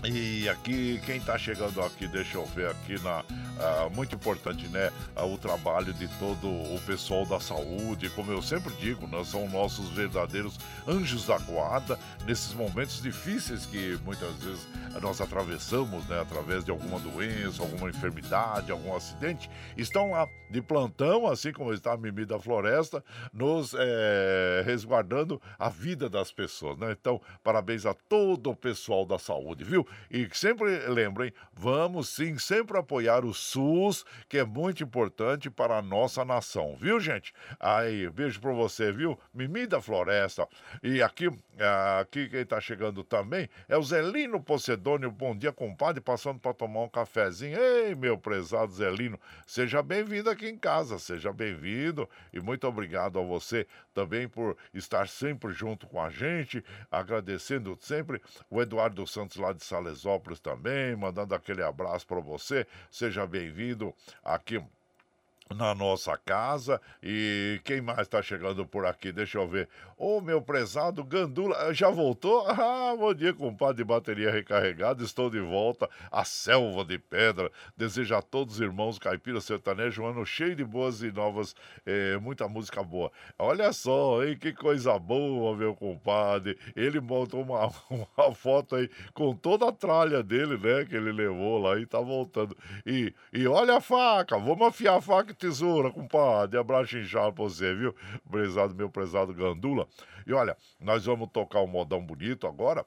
[0.05, 3.21] e aqui, quem está chegando aqui, deixa eu ver aqui na.
[3.21, 4.91] Uh, muito importante, né?
[5.15, 8.09] Uh, o trabalho de todo o pessoal da saúde.
[8.09, 13.97] Como eu sempre digo, nós são nossos verdadeiros anjos da guarda nesses momentos difíceis que
[14.03, 14.67] muitas vezes
[15.01, 16.19] nós atravessamos, né?
[16.19, 19.49] Através de alguma doença, alguma enfermidade, algum acidente.
[19.77, 25.69] Estão lá de plantão, assim como está a Mimi da Floresta, nos é, resguardando a
[25.69, 26.91] vida das pessoas, né?
[26.91, 29.87] Então, parabéns a todo o pessoal da saúde, viu?
[30.09, 35.81] E sempre lembrem, vamos sim sempre apoiar o SUS, que é muito importante para a
[35.81, 37.33] nossa nação, viu, gente?
[37.59, 39.19] Aí, beijo para você, viu?
[39.33, 40.47] Mimi da Floresta.
[40.81, 41.29] E aqui,
[41.99, 45.11] aqui quem tá chegando também é o Zelino Pocedônio.
[45.11, 47.59] Bom dia, compadre, passando para tomar um cafezinho.
[47.59, 53.23] Ei, meu prezado Zelino, seja bem-vindo aqui em casa, seja bem-vindo e muito obrigado a
[53.23, 59.53] você também por estar sempre junto com a gente, agradecendo sempre o Eduardo Santos lá
[59.53, 62.65] de Salão Salesópolis também, mandando aquele abraço para você.
[62.89, 63.93] Seja bem-vindo
[64.23, 64.63] aqui
[65.49, 66.79] na nossa casa.
[67.01, 69.11] E quem mais está chegando por aqui?
[69.11, 69.69] Deixa eu ver.
[69.97, 72.43] Ô, meu prezado Gandula, já voltou?
[72.73, 75.03] Ah, bom dia, compadre de bateria recarregada.
[75.03, 77.51] Estou de volta à selva de pedra.
[77.75, 82.17] Desejo a todos os irmãos caipira sertanejo um ano cheio de boas e novas, eh,
[82.21, 83.11] muita música boa.
[83.37, 86.57] Olha só, hein, que coisa boa, meu compadre.
[86.75, 91.59] Ele botou uma, uma foto aí com toda a tralha dele, né, que ele levou
[91.59, 92.55] lá e tá voltando.
[92.85, 96.59] E, e olha a faca, vamos afiar a faca tesoura, compadre.
[96.59, 97.95] Abraço inchado pra você, viu?
[98.29, 99.87] Prezado, meu prezado Gandula.
[100.25, 102.85] E olha, nós vamos tocar um modão bonito agora.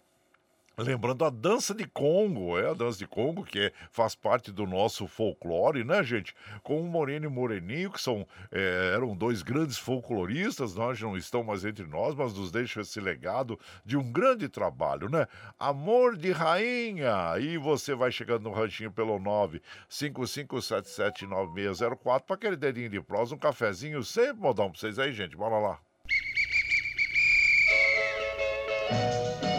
[0.78, 4.66] Lembrando a dança de Congo, é a dança de Congo, que é, faz parte do
[4.66, 6.34] nosso folclore, né, gente?
[6.62, 11.42] Com o Moreno e Moreninho, que são, é, eram dois grandes folcloristas, nós não estão
[11.42, 15.26] mais entre nós, mas nos deixam esse legado de um grande trabalho, né?
[15.58, 17.38] Amor de Rainha!
[17.40, 19.18] E você vai chegando no ranchinho pelo
[19.88, 25.38] 955779604 para aquele dedinho de prosa, um cafezinho, sempre modão pra vocês aí, gente.
[25.38, 25.80] Bora lá.
[28.90, 29.55] A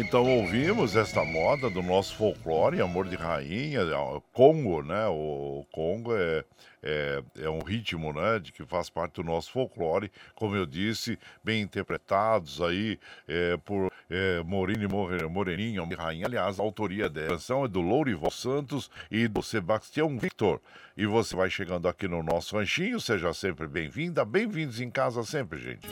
[0.00, 5.06] então ouvimos esta moda do nosso folclore, Amor de Rainha, o Congo, né?
[5.08, 6.42] O Congo é,
[6.82, 8.38] é, é um ritmo, né?
[8.38, 13.92] De que faz parte do nosso folclore, como eu disse, bem interpretados aí é, por
[14.08, 16.26] é, Morini More- Moreninho, Amor de Rainha.
[16.26, 20.60] Aliás, a autoria da canção é do Lourival Santos e do Sebastião Victor.
[20.96, 25.60] E você vai chegando aqui no nosso ranchinho, seja sempre bem-vinda, bem-vindos em casa sempre,
[25.60, 25.86] gente.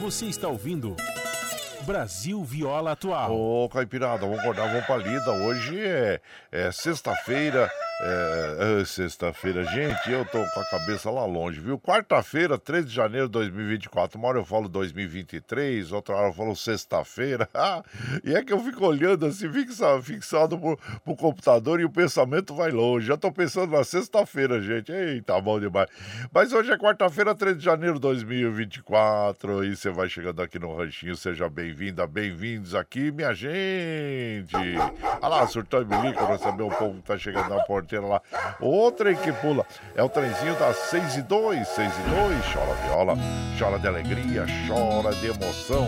[0.00, 0.94] Você está ouvindo
[1.86, 3.32] Brasil Viola Atual.
[3.32, 5.30] Ô, Caipirada, vamos acordar, vamos pra lida.
[5.30, 6.20] Hoje é,
[6.50, 7.70] é sexta-feira.
[7.98, 11.78] É, é, sexta-feira, gente, eu tô com a cabeça lá longe, viu?
[11.78, 14.18] Quarta-feira, 13 de janeiro de 2024.
[14.18, 17.48] Uma hora eu falo 2023, outra hora eu falo sexta-feira.
[18.24, 22.54] E é que eu fico olhando assim, fixado, fixado pro, pro computador e o pensamento
[22.54, 23.06] vai longe.
[23.06, 24.90] Já tô pensando na sexta-feira, gente.
[24.90, 25.88] Eita, bom demais.
[26.32, 29.64] Mas hoje é quarta-feira, 13 de janeiro de 2024.
[29.64, 31.16] E você vai chegando aqui no Ranchinho.
[31.16, 34.56] Seja bem-vinda, bem-vindos aqui, minha gente.
[35.20, 38.20] Olha lá, surtou e pra saber o povo que tá chegando na porteira lá.
[38.96, 42.52] Trem que pula é o trenzinho das 6 e 2, 6 e 2.
[42.52, 43.14] Chora viola,
[43.58, 45.86] chora de alegria, chora de emoção.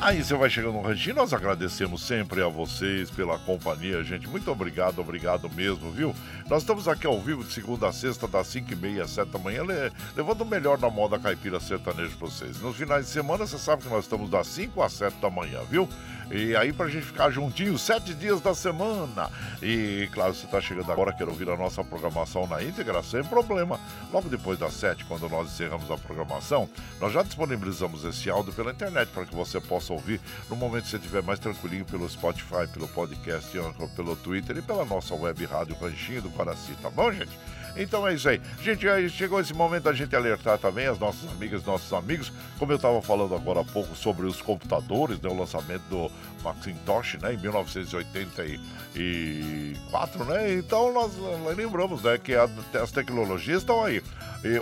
[0.00, 4.28] Aí você vai chegando no ranchinho, nós agradecemos sempre a vocês pela companhia, gente.
[4.28, 6.14] Muito obrigado, obrigado mesmo, viu?
[6.48, 9.28] Nós estamos aqui ao vivo de segunda a sexta, das 5 e meia às 7
[9.28, 12.60] da manhã, le- levando o melhor da moda caipira sertanejo pra vocês.
[12.60, 15.58] Nos finais de semana, você sabe que nós estamos das 5 às 7 da manhã,
[15.68, 15.88] viu?
[16.30, 19.30] E aí, pra gente ficar juntinho, sete dias da semana.
[19.62, 23.80] E, claro, você tá chegando agora, quer ouvir a nossa programação na íntegra, sem problema.
[24.12, 26.68] Logo depois das sete, quando nós encerramos a programação,
[27.00, 30.90] nós já disponibilizamos esse áudio pela internet para que você possa ouvir no momento que
[30.90, 33.50] você estiver mais tranquilinho pelo Spotify, pelo podcast,
[33.96, 37.32] pelo Twitter e pela nossa web rádio Ranchinho do Coraci, tá bom, gente?
[37.76, 38.40] Então é isso aí.
[38.62, 42.76] Gente, chegou esse momento da gente alertar também as nossas amigas, nossos amigos, como eu
[42.76, 46.10] estava falando agora há pouco sobre os computadores, né, o lançamento do
[46.42, 50.54] Macintosh, né, em 1984, né?
[50.54, 51.12] Então nós
[51.56, 54.02] lembramos, né, que as tecnologias estão aí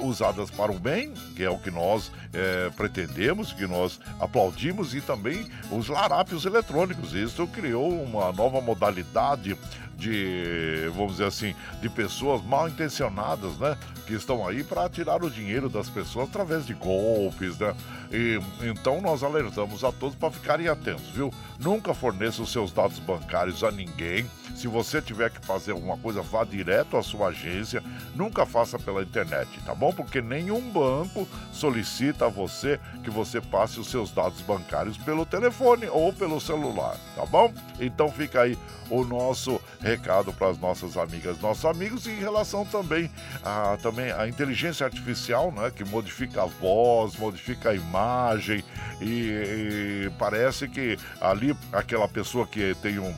[0.01, 5.03] usadas para o bem, que é o que nós eh, pretendemos, que nós aplaudimos, e
[5.03, 7.13] também os larápios eletrônicos.
[7.13, 9.55] Isso criou uma nova modalidade
[9.97, 13.77] de, vamos dizer assim, de pessoas mal intencionadas, né?
[14.07, 17.75] Que estão aí para tirar o dinheiro das pessoas através de golpes, né?
[18.13, 21.33] E, então nós alertamos a todos para ficarem atentos, viu?
[21.59, 24.27] Nunca forneça os seus dados bancários a ninguém.
[24.55, 27.83] Se você tiver que fazer alguma coisa, vá direto à sua agência.
[28.15, 29.93] Nunca faça pela internet, tá bom?
[29.93, 35.87] Porque nenhum banco solicita a você que você passe os seus dados bancários pelo telefone
[35.89, 37.53] ou pelo celular, tá bom?
[37.81, 38.59] Então fica aí
[38.91, 43.11] o nosso recado para as nossas amigas, nossos amigos, e em relação também
[43.45, 48.63] a, também a inteligência artificial, né, que modifica a voz, modifica a imagem,
[49.01, 53.15] e, e parece que ali aquela pessoa que tem um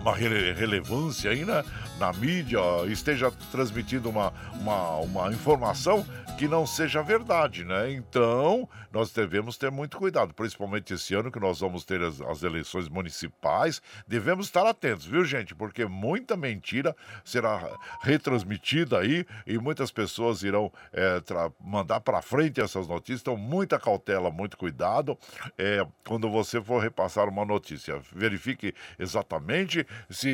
[0.00, 1.64] uma rele- relevância aí na,
[1.98, 6.04] na mídia, esteja transmitindo uma, uma, uma informação
[6.36, 7.92] que não seja verdade, né?
[7.92, 12.42] Então, nós devemos ter muito cuidado, principalmente esse ano que nós vamos ter as, as
[12.42, 13.80] eleições municipais.
[14.06, 15.54] Devemos estar atentos, viu, gente?
[15.54, 21.22] Porque muita mentira será retransmitida aí e muitas pessoas irão é,
[21.60, 23.20] mandar para frente essas notícias.
[23.22, 25.18] Então, muita cautela, muito cuidado
[25.56, 28.00] é, quando você for repassar uma notícia.
[28.12, 30.28] Verifique exatamente se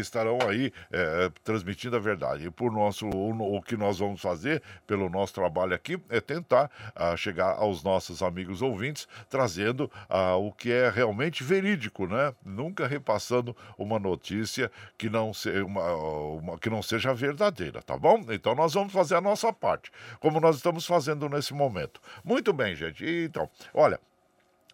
[0.00, 2.46] estarão aí é, transmitindo a verdade.
[2.46, 6.70] E por nosso, o, o que nós vamos fazer pelo nosso trabalho aqui é tentar
[6.94, 12.34] ah, chegar aos nossos amigos ouvintes trazendo ah, o que é realmente verídico, né?
[12.44, 18.24] Nunca repassando uma notícia que não, se, uma, uma- que não seja verdadeira, tá bom?
[18.30, 22.00] Então nós vamos fazer a nossa parte, como nós estamos fazendo nesse momento.
[22.24, 23.04] Muito bem, gente.
[23.06, 24.00] Então, olha.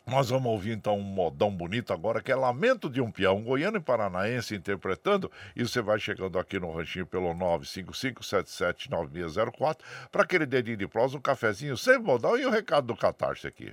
[0.06, 3.76] Nós vamos ouvir então um modão bonito agora, que é Lamento de um Peão, goiano
[3.76, 5.30] e paranaense interpretando.
[5.54, 9.78] E você vai chegando aqui no ranchinho pelo 955779604
[10.10, 13.72] para aquele dedinho de prosa, um cafezinho sem modão e o recado do Catarse aqui.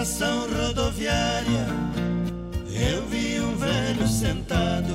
[0.00, 1.66] Estação rodoviária
[2.72, 4.94] eu vi um velho sentado.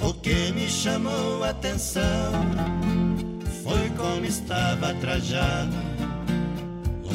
[0.00, 2.32] O que me chamou a atenção
[3.64, 5.76] foi como estava trajado,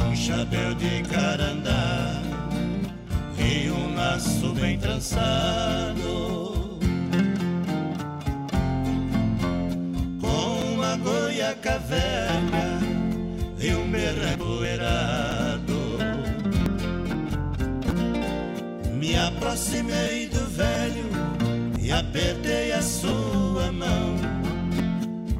[0.05, 2.21] um chapéu de carandá
[3.37, 6.01] e um laço bem trançado.
[10.19, 12.79] Com uma goia velha
[13.61, 15.50] e um berreco errado.
[19.01, 21.05] Me aproximei do velho
[21.81, 24.15] e apertei a sua mão,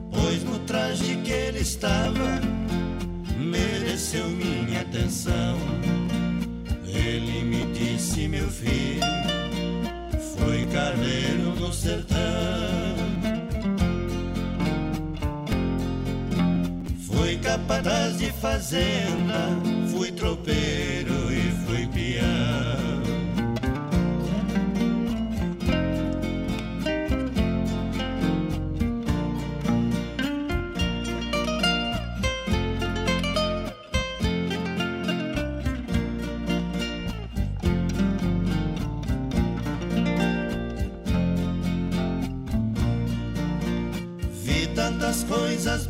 [0.09, 2.41] pois no traje que ele estava
[3.37, 5.59] mereceu minha atenção.
[6.87, 9.05] Ele me disse, meu filho,
[10.35, 12.17] foi carreiro no sertão.
[17.05, 19.49] Fui capataz de fazenda,
[19.91, 21.00] fui tropeiro
[45.61, 45.85] Jesus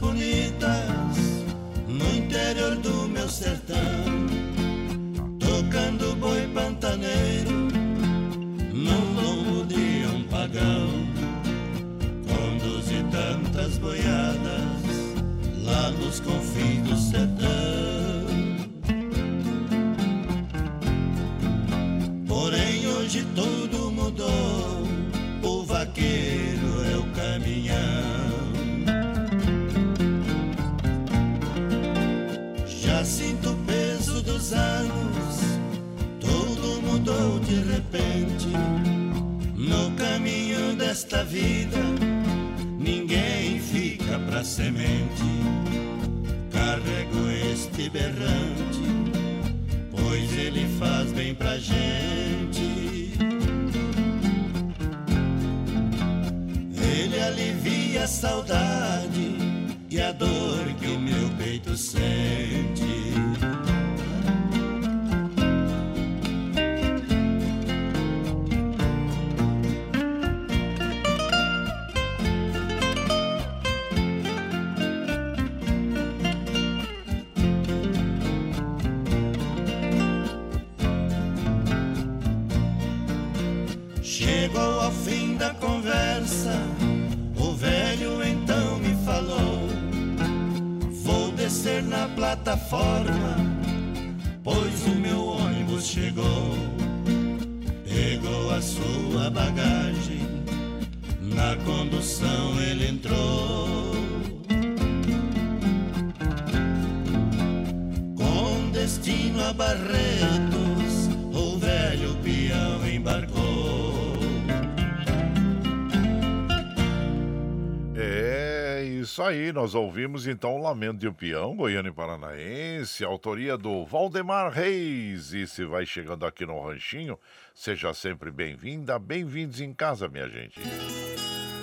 [119.21, 123.85] isso aí, nós ouvimos então o Lamento de um Peão, Goiano e Paranaense, autoria do
[123.85, 125.31] Valdemar Reis.
[125.31, 127.19] E se vai chegando aqui no Ranchinho,
[127.53, 130.59] seja sempre bem-vinda, bem-vindos em casa, minha gente.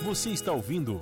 [0.05, 1.01] Você está ouvindo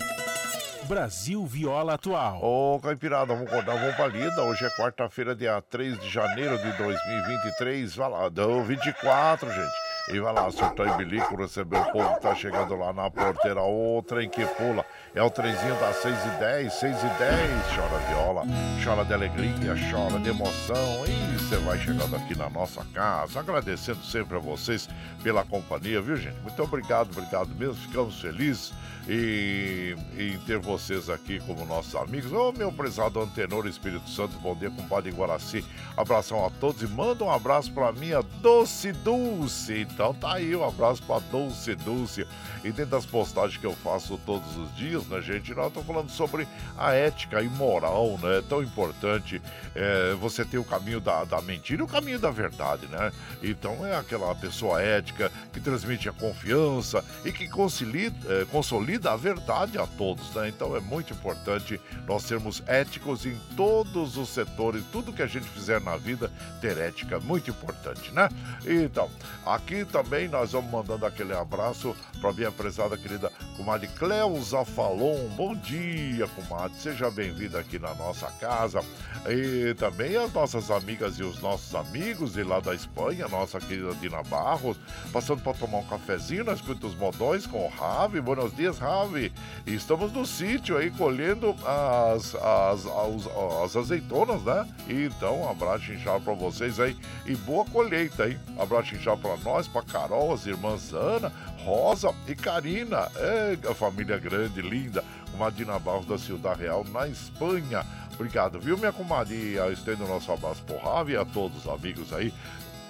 [0.89, 2.43] Brasil Viola Atual.
[2.43, 4.43] Ô, Caipirada, vamos acordar, vamos pra lida.
[4.43, 7.95] Hoje é quarta-feira, dia 3 de janeiro de 2023.
[7.97, 9.86] Vai lá, deu 24, gente.
[10.09, 13.61] E vai lá, surtar e bilico, receber o povo que tá chegando lá na porteira.
[13.61, 14.85] O trem que pula.
[15.13, 17.75] É o trenzinho das 6 e 10, 6 e 10.
[17.75, 18.43] Chora viola,
[18.85, 21.05] chora de alegria, chora de emoção.
[21.09, 23.41] E você vai chegando aqui na nossa casa.
[23.41, 24.89] Agradecendo sempre a vocês
[25.25, 26.39] pela companhia, viu, gente?
[26.41, 27.75] Muito obrigado, obrigado mesmo.
[27.75, 28.73] Ficamos felizes
[29.09, 32.33] e, em ter vocês aqui como nossos amigos.
[32.33, 35.65] Ô, meu prezado Antenor Espírito Santo, bom dia, compadre Guaraci.
[35.97, 39.87] Abração a todos e manda um abraço pra minha Doce Dulce.
[39.97, 42.27] Então tá aí, um abraço pra Doce Dulce.
[42.63, 46.11] E dentro das postagens que eu faço todos os dias, né, gente, nós estamos falando
[46.11, 48.39] sobre a ética e moral, né?
[48.39, 49.41] É tão importante
[49.75, 53.11] é, você ter o caminho da, da mentira e o caminho da verdade, né?
[53.43, 59.17] Então é aquela pessoa ética que transmite a confiança e que consolida, é, consolida a
[59.17, 60.49] verdade a todos, né?
[60.49, 65.49] Então é muito importante nós sermos éticos em todos os setores, tudo que a gente
[65.49, 66.31] fizer na vida,
[66.61, 68.29] ter ética, muito importante, né?
[68.67, 69.09] Então,
[69.47, 75.29] aqui também nós vamos mandando aquele abraço para minha prezada querida comadre Cleusa Falon.
[75.37, 76.77] Bom dia, comadre.
[76.79, 78.81] Seja bem-vinda aqui na nossa casa.
[79.29, 83.95] E também as nossas amigas e os nossos amigos de lá da Espanha, nossa querida
[83.95, 84.79] Dina Barros,
[85.13, 88.21] passando para tomar um cafezinho na Escuta os Modões com o Ravi.
[88.21, 89.33] Buenos dias, Ravi.
[89.67, 94.67] Estamos no sítio aí colhendo as, as, as, as azeitonas, né?
[94.89, 98.39] Então, um abraço inchado para vocês aí e boa colheita, hein?
[98.59, 101.33] Abraço inchado para nós, para Carol, as irmãs Ana,
[101.67, 103.11] Rosa e Karina.
[103.17, 105.03] É, família grande, linda.
[105.37, 107.85] Madina Barros da Ciudad Real, na Espanha.
[108.15, 109.57] Obrigado, viu, minha comadre?
[109.73, 112.33] Estendo o nosso abraço por Ravi e a todos os amigos aí.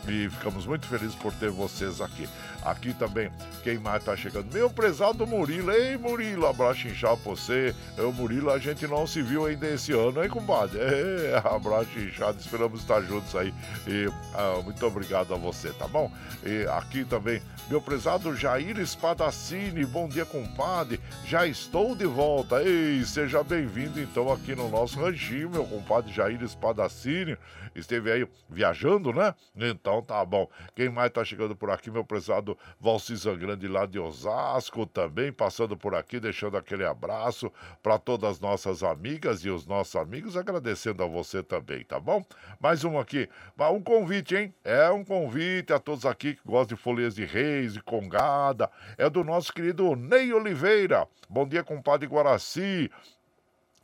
[0.09, 2.29] E ficamos muito felizes por ter vocês aqui.
[2.63, 3.31] Aqui também,
[3.63, 4.53] quem mais tá chegando?
[4.53, 5.71] Meu prezado Murilo.
[5.71, 7.75] Ei, Murilo, abraço inchado pra você.
[7.97, 10.79] Eu, Murilo, a gente não se viu ainda esse ano, hein, compadre?
[10.97, 13.53] É, abraço inchado, esperamos estar juntos aí.
[13.87, 16.11] E ah, muito obrigado a você, tá bom?
[16.45, 19.85] E aqui também, meu prezado Jair Espadacini.
[19.85, 21.01] Bom dia, compadre.
[21.27, 22.63] Já estou de volta.
[22.63, 27.37] Ei, seja bem-vindo então aqui no nosso ranchinho, meu compadre Jair Espadacini.
[27.75, 29.35] Esteve aí viajando, né?
[29.57, 30.49] Então tá bom.
[30.75, 35.77] Quem mais tá chegando por aqui, meu prezado Valcisa Grande lá de Osasco também, passando
[35.77, 41.03] por aqui, deixando aquele abraço para todas as nossas amigas e os nossos amigos, agradecendo
[41.03, 42.25] a você também, tá bom?
[42.61, 43.29] Mais um aqui,
[43.59, 44.55] um convite, hein?
[44.65, 49.09] É um convite a todos aqui que gostam de folhas de reis e congada, é
[49.09, 51.07] do nosso querido Ney Oliveira.
[51.29, 52.91] Bom dia, compadre Guaraci.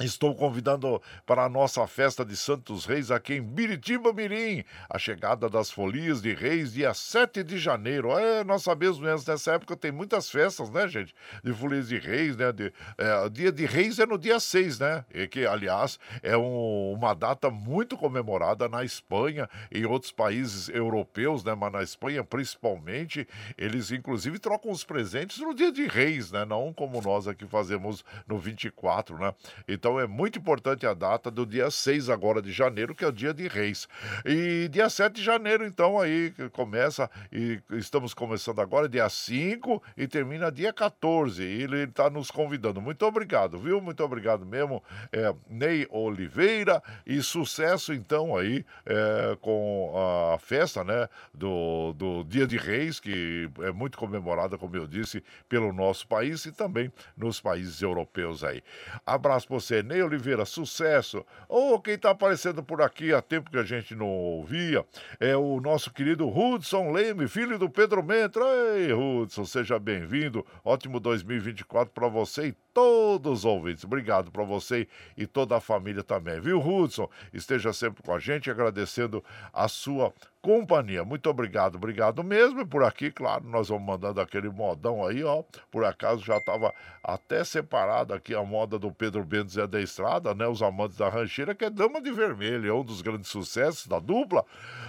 [0.01, 5.51] Estou convidando para a nossa festa de Santos Reis aqui em Biritiba Mirim, a chegada
[5.51, 8.11] das folias de reis dia 7 de janeiro.
[8.19, 11.15] É, nós sabemos mesmo, nessa época tem muitas festas, né, gente?
[11.45, 12.51] De folias de reis, né?
[12.51, 15.05] De, é, dia de reis é no dia 6, né?
[15.13, 20.71] E que, aliás, é um, uma data muito comemorada na Espanha e em outros países
[20.71, 21.55] europeus, né?
[21.55, 23.29] Mas na Espanha, principalmente,
[23.59, 26.47] eles inclusive trocam os presentes no dia de reis, né?
[26.47, 29.35] Não como nós aqui fazemos no 24, né?
[29.83, 33.11] Então é muito importante a data do dia 6 agora de janeiro, que é o
[33.11, 33.89] dia de Reis.
[34.25, 40.07] E dia 7 de janeiro, então, aí começa, e estamos começando agora, dia 5 e
[40.07, 41.43] termina dia 14.
[41.43, 42.81] E ele está nos convidando.
[42.81, 43.81] Muito obrigado, viu?
[43.81, 44.81] Muito obrigado mesmo,
[45.13, 46.81] é, Ney Oliveira.
[47.05, 49.93] E sucesso, então, aí é, com
[50.33, 55.25] a festa, né, do, do Dia de Reis, que é muito comemorada, como eu disse,
[55.49, 58.63] pelo nosso país e também nos países europeus aí.
[59.05, 61.25] Abraço pra você, Ney Oliveira, sucesso.
[61.49, 64.85] Ou oh, quem está aparecendo por aqui há tempo que a gente não ouvia
[65.21, 68.45] é o nosso querido Hudson Leme, filho do Pedro Mentra.
[68.75, 70.45] Ei, Hudson, seja bem-vindo.
[70.65, 73.85] Ótimo 2024 para você e todos os ouvintes.
[73.85, 77.09] Obrigado para você e toda a família também, viu, Hudson?
[77.33, 80.13] Esteja sempre com a gente, agradecendo a sua
[80.43, 81.03] companhia.
[81.05, 82.61] Muito obrigado, obrigado mesmo.
[82.61, 85.45] E por aqui, claro, nós vamos mandando aquele modão aí, ó.
[85.71, 90.35] Por acaso já estava até separado aqui a moda do Pedro Bento Zé da Estrada,
[90.35, 90.47] né?
[90.47, 94.01] Os amantes da rancheira, que é Dama de Vermelho, é um dos grandes sucessos da
[94.01, 94.45] dupla.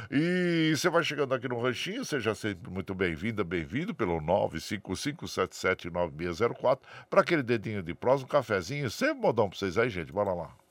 [0.09, 6.79] E você vai chegando aqui no ranchinho, seja sempre muito bem-vinda, bem-vindo pelo 955779604
[7.09, 10.11] para aquele dedinho de prós, um cafezinho, sempre modão para vocês aí, gente.
[10.11, 10.62] Bora lá.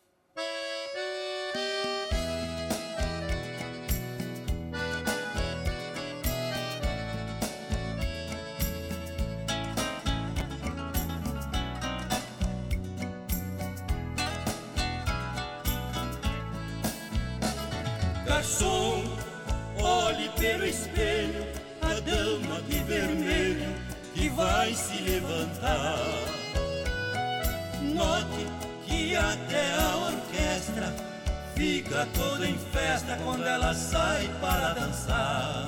[32.07, 35.67] Toda em festa quando ela sai para dançar.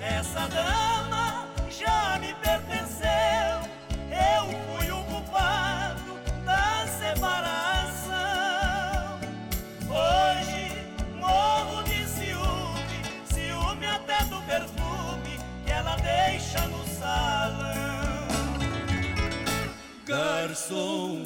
[0.00, 3.60] Essa dama já me pertenceu,
[4.10, 8.18] eu fui o culpado da separação.
[9.88, 17.76] Hoje morro de ciúme, ciúme até do perfume que ela deixa no salão.
[20.06, 21.25] Garçom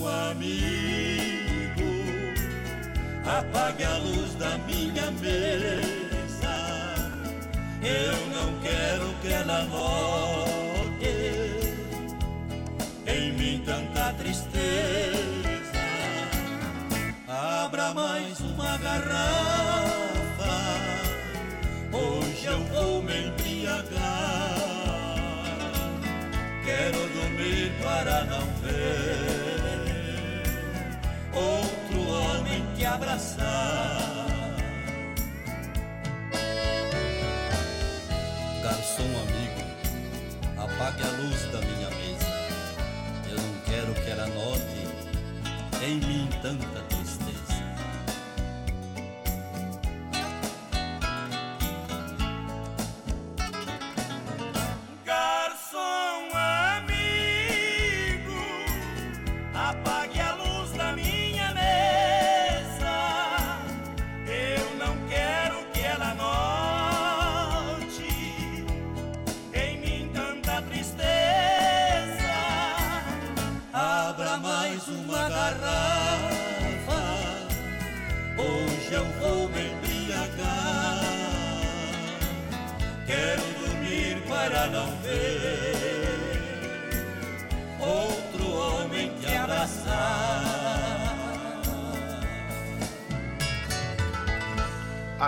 [3.39, 6.57] apague a luz da minha mesa.
[7.83, 11.07] Eu não quero que ela note
[13.07, 14.51] em mim tanta tristeza.
[17.29, 20.11] Abra mais uma garrafa,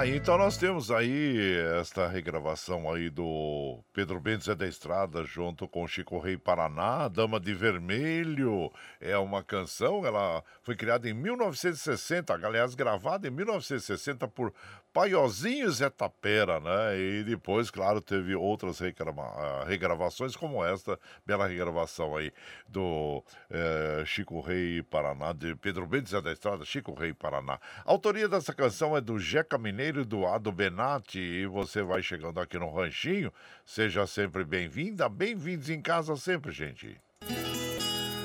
[0.02, 5.68] Aí então nós temos aí esta regravação aí do Pedro Bento Zé da Estrada junto
[5.68, 8.72] com Chico Rei Paraná, Dama de Vermelho.
[9.00, 14.52] É uma canção, ela foi criada em 1960, aliás, gravada em 1960 por
[14.92, 16.98] Paiozinho Zé Tapera, né?
[16.98, 22.30] E depois, claro, teve outras regrava- ah, regravações como esta, bela regravação aí
[22.68, 27.58] do eh, Chico Rei Paraná, de Pedro Bento Zé da Estrada, Chico Rei Paraná.
[27.84, 32.02] A autoria dessa canção é do Jeca Mineiro e do Ado Benatti, e você vai
[32.02, 33.32] chegando aqui no Ranchinho,
[33.74, 37.00] seja sempre bem-vinda, bem-vindos em casa sempre, gente.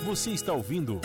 [0.03, 0.99] Você está ouvindo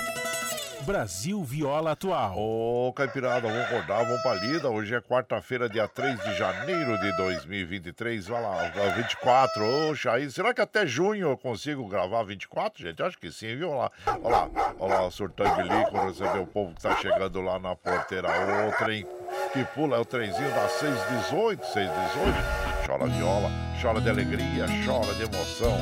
[0.80, 2.36] Brasil Viola Atual.
[2.36, 4.68] Ô, Caipirada, vamos acordar, vamos pra lida.
[4.68, 8.26] Hoje é quarta-feira, dia 3 de janeiro de 2023.
[8.26, 9.64] Vai lá, 24.
[9.64, 13.00] Ô, Chaí, será que até junho eu consigo gravar 24, gente?
[13.00, 13.70] Acho que sim, viu?
[13.70, 13.90] Olha lá,
[14.24, 17.76] olha lá, olha lá, surtando de lico, receber o povo que tá chegando lá na
[17.76, 18.28] porteira.
[18.68, 19.06] O trem
[19.52, 22.82] que pula é o trenzinho das 618, 618.
[22.84, 23.48] Chora viola,
[23.82, 25.76] chora de alegria, chora de emoção.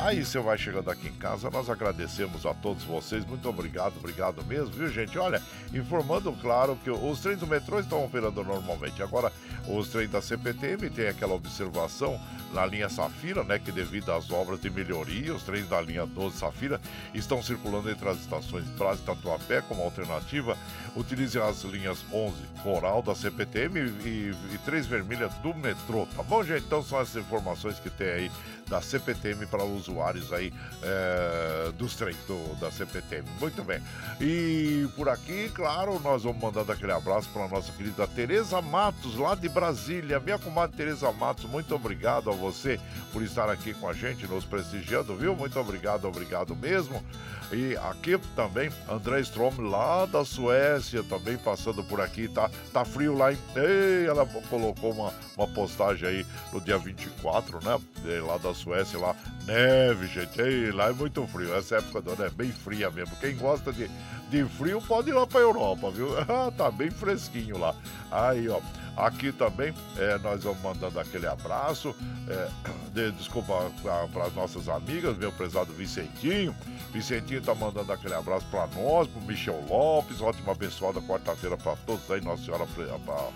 [0.00, 4.44] Aí você vai chegando aqui em casa, nós agradecemos a todos vocês, muito obrigado, obrigado
[4.44, 5.18] mesmo, viu gente?
[5.18, 5.42] Olha,
[5.74, 9.02] informando, claro, que os trens do metrô estão operando normalmente.
[9.02, 9.32] Agora,
[9.66, 12.18] os trens da CPTM tem aquela observação
[12.52, 16.38] na linha Safira, né, que devido às obras de melhoria, os trens da linha 12
[16.38, 16.80] Safira
[17.12, 20.56] estão circulando entre as estações Brás e Tatuapé como alternativa.
[20.94, 26.42] Utilize as linhas 11 Coral da CPTM e, e 3 Vermelha do metrô, tá bom,
[26.44, 26.64] gente?
[26.64, 28.30] Então são essas informações que tem aí
[28.68, 30.52] da CPTM para usuários aí
[30.82, 33.28] é, dos trens do, da CPTM.
[33.40, 33.82] Muito bem.
[34.20, 39.16] E por aqui, claro, nós vamos mandando aquele abraço para a nossa querida Tereza Matos,
[39.16, 40.20] lá de Brasília.
[40.20, 42.78] Minha comadre Tereza Matos, muito obrigado a você
[43.12, 45.34] por estar aqui com a gente, nos prestigiando, viu?
[45.34, 47.02] Muito obrigado, obrigado mesmo.
[47.50, 52.28] E aqui também, André Strom, lá da Suécia, também passando por aqui.
[52.28, 53.38] Tá, tá frio lá em.
[53.56, 57.80] Ei, ela colocou uma, uma postagem aí no dia 24, né?
[58.26, 59.14] Lá da Suécia, lá.
[59.46, 60.40] Neve, gente.
[60.40, 61.54] Ei, lá é muito frio.
[61.54, 63.14] Essa época do ano é bem fria mesmo.
[63.16, 63.88] Quem gosta de,
[64.30, 66.08] de frio pode ir lá pra Europa, viu?
[66.56, 67.74] tá bem fresquinho lá.
[68.10, 68.60] Aí, ó.
[68.96, 71.94] Aqui também é, nós vamos mandando aquele abraço.
[72.28, 72.48] é,
[72.92, 73.70] de- desculpa
[74.12, 76.52] para as nossas amigas, meu prezado Vicentinho.
[76.92, 80.20] Vicentinho tá mandando aquele abraço para nós, pro Michel Lopes.
[80.20, 83.28] Ótima abençoada quarta-feira para todos aí, Nossa Senhora pre- pra-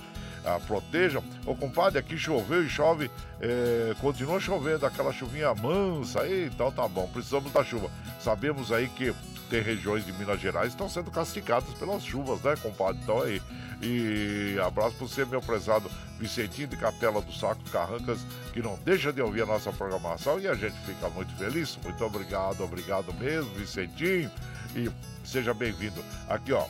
[0.44, 1.22] a proteja.
[1.46, 6.86] Ô compadre, aqui choveu e chove, é, continua chovendo, aquela chuvinha mansa aí, então tá
[6.88, 7.90] bom, precisamos da chuva.
[8.20, 9.14] Sabemos aí que
[9.52, 13.00] tem regiões de Minas Gerais estão sendo castigadas pelas chuvas, né, compadre?
[13.02, 13.42] Então aí.
[13.82, 18.20] E abraço para você, meu prezado Vicentinho de Capela do Saco Carrancas,
[18.52, 21.76] que não deixa de ouvir a nossa programação e a gente fica muito feliz.
[21.82, 24.30] Muito obrigado, obrigado mesmo, Vicentinho.
[24.74, 24.90] E
[25.24, 26.02] seja bem-vindo.
[26.28, 26.64] Aqui, ó,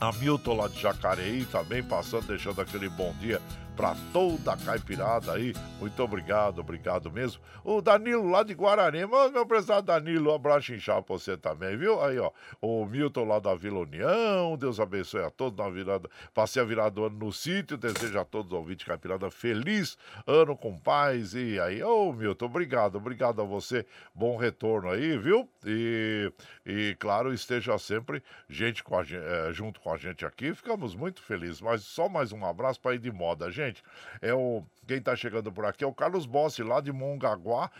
[0.00, 3.40] Hamilton lá de Jacareí também passando, deixando aquele bom dia
[3.78, 5.54] para toda a caipirada aí.
[5.78, 7.40] Muito obrigado, obrigado mesmo.
[7.62, 12.02] O Danilo lá de Guararema, meu prezado Danilo, um abraço inchado pra você também, viu?
[12.02, 16.10] Aí, ó, o Milton lá da Vila União, Deus abençoe a todos na virada.
[16.34, 19.96] Passei a virada do ano no sítio, desejo a todos os ouvintes caipirada feliz
[20.26, 21.34] ano com paz.
[21.34, 23.86] E aí, ô Milton, obrigado, obrigado a você.
[24.12, 25.48] Bom retorno aí, viu?
[25.64, 26.32] E,
[26.68, 30.54] e claro, esteja sempre gente com é, junto com a gente aqui.
[30.54, 31.62] Ficamos muito felizes.
[31.62, 33.82] Mas só mais um abraço para ir de moda, gente.
[34.20, 37.70] É o quem está chegando por aqui é o Carlos Bossi, lá de Mongaguá.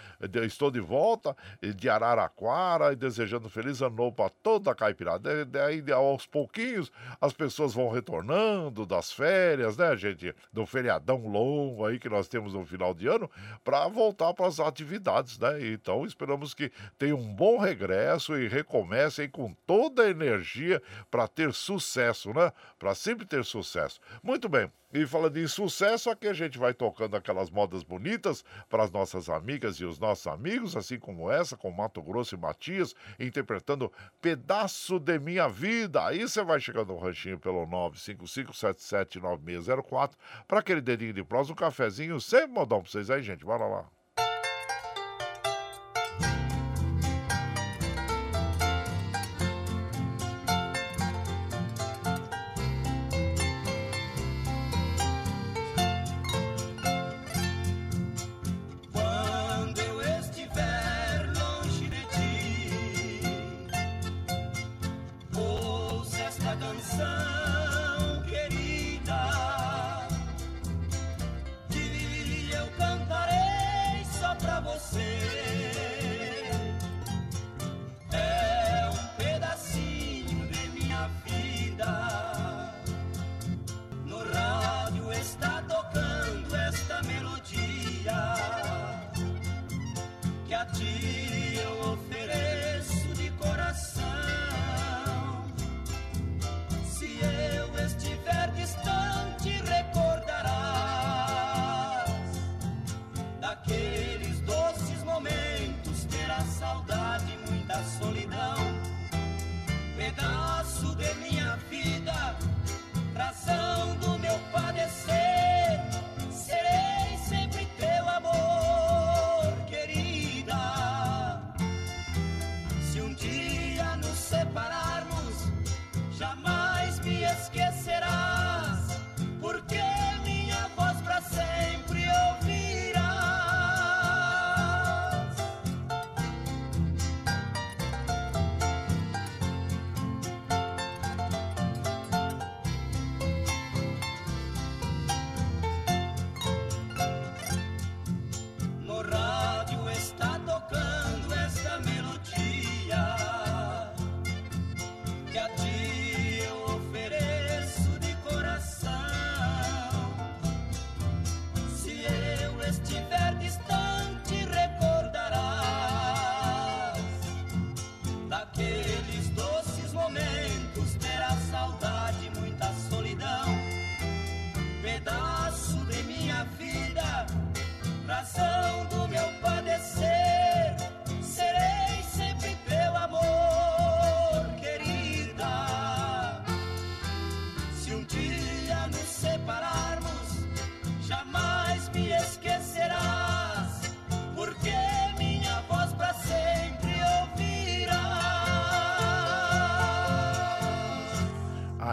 [0.44, 1.34] Estou de volta,
[1.74, 5.46] de Araraquara, e desejando feliz ano novo para toda a caipirada.
[5.46, 10.34] Daí, aos pouquinhos, as pessoas vão retornando das férias, né, gente?
[10.52, 13.30] Do feriadão longo aí que nós temos no final de ano,
[13.64, 15.66] para voltar para as atividades, né?
[15.72, 21.54] Então, esperamos que tenha um bom regresso e recomecem com toda a energia para ter
[21.54, 22.52] sucesso, né?
[22.78, 23.98] Para sempre ter sucesso.
[24.22, 24.70] Muito bem.
[24.90, 29.28] E falando em sucesso, aqui a gente vai tocando aquelas modas bonitas para as nossas
[29.28, 34.98] amigas e os nossos amigos, assim como essa, com Mato Grosso e Matias, interpretando Pedaço
[34.98, 36.06] de Minha Vida.
[36.06, 40.12] Aí você vai chegando no ranchinho pelo 955779604
[40.46, 43.44] para aquele dedinho de prós, um cafezinho, sem modão para vocês aí, gente.
[43.44, 43.97] Bora lá.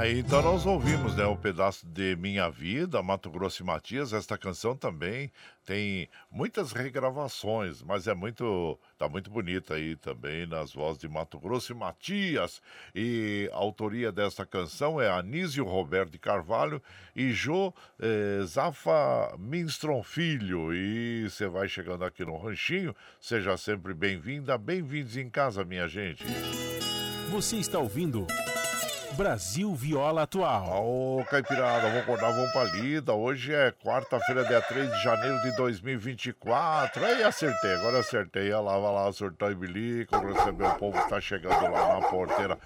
[0.05, 4.13] Aí então nós ouvimos né, um pedaço de Minha Vida, Mato Grosso e Matias.
[4.13, 5.31] Esta canção também
[5.65, 8.79] tem muitas regravações, mas é muito.
[8.99, 12.61] tá muito bonita aí também nas vozes de Mato Grosso e Matias.
[12.93, 16.79] E a autoria desta canção é Anísio Roberto de Carvalho
[17.15, 20.71] e Jô eh, Zafa Minstron Filho.
[20.71, 26.23] E você vai chegando aqui no Ranchinho, seja sempre bem-vinda, bem-vindos em casa, minha gente.
[27.31, 28.27] Você está ouvindo.
[29.15, 30.85] Brasil Viola Atual.
[30.85, 33.13] Ô, Caipirada, vamos acordar, vamos pra lida.
[33.13, 37.05] Hoje é quarta-feira, dia 3 de janeiro de 2024.
[37.05, 38.51] Aí acertei, agora acertei.
[38.51, 42.07] Olha lá, vai lá, surtou e bilico, receber o povo que tá chegando lá na
[42.07, 42.57] porteira.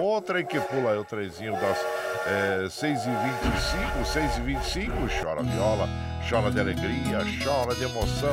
[0.00, 1.78] Outra que pula aí o trezinho das
[2.26, 5.88] é, 6h25, 6h25, chora viola.
[6.28, 8.32] chora de alegria, chora de emoção.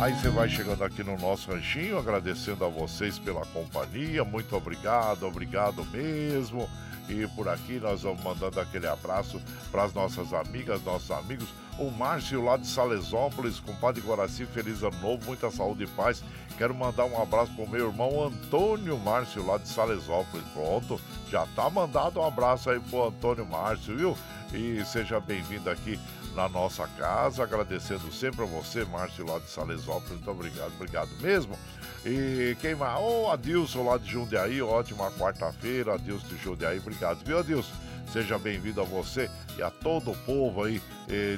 [0.00, 4.22] Aí você vai chegando aqui no nosso ranchinho, agradecendo a vocês pela companhia.
[4.24, 6.68] Muito obrigado, obrigado mesmo.
[7.08, 9.40] E por aqui nós vamos mandando aquele abraço
[9.70, 11.48] para as nossas amigas, nossos amigos.
[11.78, 16.22] O Márcio lá de Salesópolis, compadre Guaraci, feliz ano novo, muita saúde e paz.
[16.58, 20.46] Quero mandar um abraço pro meu irmão Antônio Márcio lá de Salesópolis.
[20.52, 21.00] Pronto,
[21.30, 24.18] já tá mandado um abraço aí pro Antônio Márcio, viu?
[24.52, 25.98] E seja bem-vindo aqui
[26.34, 30.10] na nossa casa, agradecendo sempre a você, Márcio lá de Salesópolis.
[30.10, 31.56] Muito obrigado, obrigado mesmo.
[32.04, 32.98] E quem mais?
[32.98, 37.72] Ô, oh, Adilson lá de Jundiaí, ótima quarta-feira, Adilson de Jundiaí, obrigado, viu, Adilson?
[38.12, 40.82] Seja bem-vindo a você e a todo o povo aí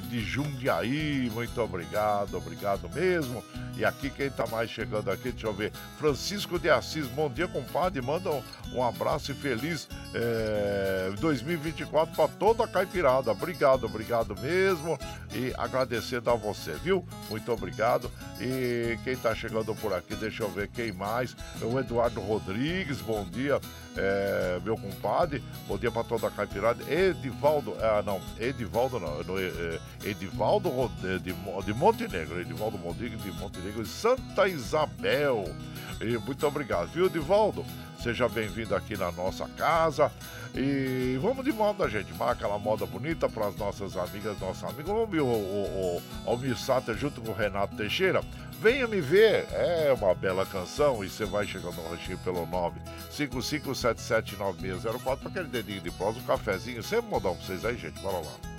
[0.09, 1.29] de Jundiaí.
[1.33, 3.43] Muito obrigado, obrigado mesmo.
[3.77, 5.71] E aqui quem tá mais chegando aqui, deixa eu ver.
[5.97, 8.01] Francisco de Assis, bom dia, compadre.
[8.01, 8.41] Manda um,
[8.73, 13.31] um abraço e feliz eh, 2024 para toda a caipirada.
[13.31, 14.97] Obrigado, obrigado mesmo.
[15.33, 17.05] E agradecendo a você, viu?
[17.29, 18.09] Muito obrigado.
[18.39, 21.35] E quem tá chegando por aqui, deixa eu ver quem mais.
[21.61, 23.59] O Eduardo Rodrigues, bom dia
[23.97, 25.43] é, meu compadre.
[25.67, 26.83] Bom dia para toda a caipirada.
[26.91, 29.47] Edivaldo, ah, não, Edivaldo não, é,
[30.03, 35.45] Edivaldo de, de Montenegro, Edivaldo Rodrigues de Montenegro e Santa Isabel.
[36.01, 37.65] E muito obrigado, viu, Edivaldo?
[38.01, 40.11] Seja bem-vindo aqui na nossa casa.
[40.53, 42.13] E vamos de moda, gente.
[42.13, 44.91] Marca aquela moda bonita para as nossas amigas, nossos amigos.
[44.91, 48.21] O, o, o Almir Sater junto com o Renato Teixeira.
[48.61, 52.47] Venha me ver, é uma bela canção e você vai chegando no ranchinho pelo
[53.11, 57.99] 955779604 para aquele dedinho de prosa, um cafezinho, sempre modão para vocês aí, gente.
[57.99, 58.54] Bora lá.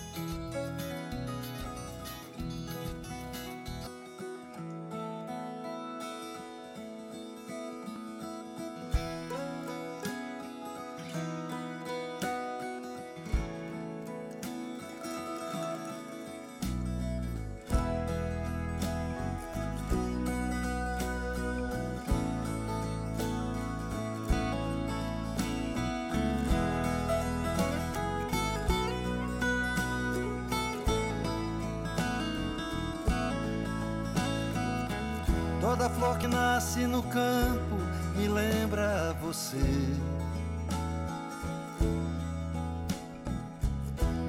[38.77, 39.57] Lembra você.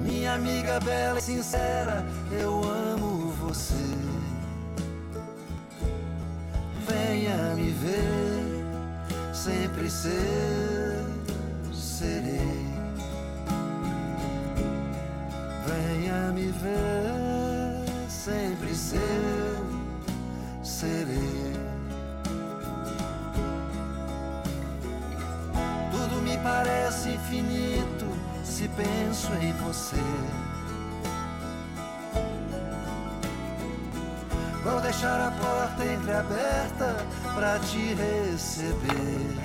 [0.02, 3.74] Minha amiga bela e sincera, eu amo você.
[6.88, 11.04] Venha me ver, sempre ser,
[11.74, 12.66] serei.
[15.66, 18.98] Venha me ver, sempre ser,
[20.62, 21.37] serei.
[28.78, 29.96] Penso em você.
[34.62, 36.96] Vou deixar a porta entreaberta
[37.34, 39.36] para te receber.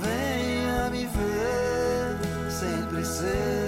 [0.00, 3.61] Venha me ver, sempre ser,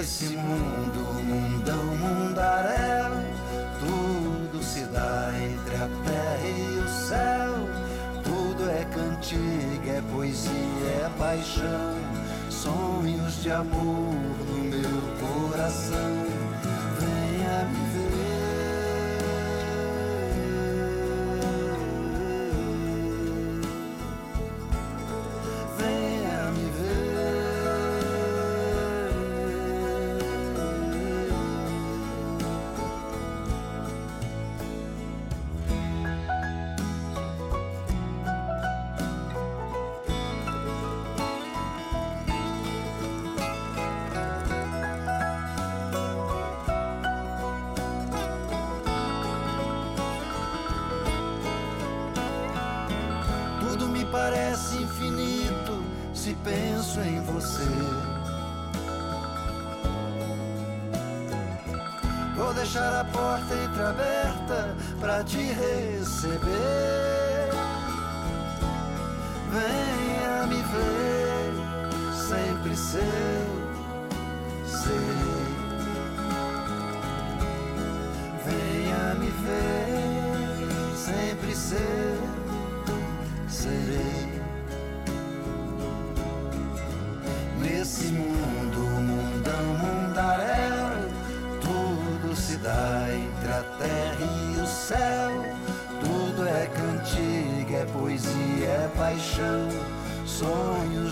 [0.00, 3.12] Nesse mundo, mundão, mundaréu,
[3.78, 7.52] tudo se dá entre a terra e o céu.
[8.24, 11.98] Tudo é cantiga, é poesia, é paixão,
[12.48, 14.14] sonhos de amor
[14.48, 16.09] no meu coração.
[62.50, 66.40] vou deixar a porta entreaberta para te receber.
[69.52, 71.52] Venha me ver,
[72.12, 73.00] sempre seu.
[78.44, 82.09] Venha me ver, sempre seu.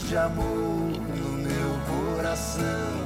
[0.09, 2.97] De amor no meu coração.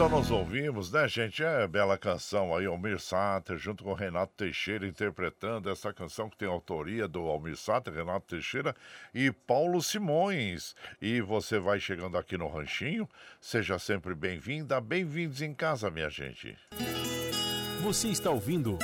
[0.00, 1.44] Então nós ouvimos, né, gente?
[1.44, 6.48] É bela canção aí, Almir Sater, junto com Renato Teixeira, interpretando essa canção que tem
[6.48, 8.74] autoria do Almir Sater, Renato Teixeira
[9.14, 10.74] e Paulo Simões.
[11.02, 13.06] E você vai chegando aqui no Ranchinho,
[13.38, 16.56] seja sempre bem-vinda, bem-vindos em casa, minha gente.
[17.82, 18.78] Você está ouvindo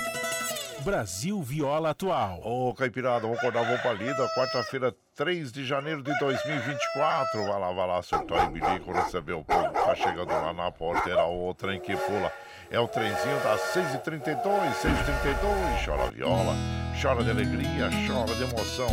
[0.87, 2.41] Brasil Viola Atual.
[2.45, 7.45] Ô, Caipirada, vamos acordar, vamos pra lida, quarta-feira, 3 de janeiro de 2024.
[7.45, 9.69] Vai lá, vai lá, surtou aí, bilico, recebeu o povo.
[9.73, 12.31] Tá chegando lá na porteira, o trem que pula.
[12.71, 15.85] É o trenzinho das 6h32, 6h32.
[15.85, 16.55] Chora viola,
[17.01, 18.89] chora de alegria, chora de emoção.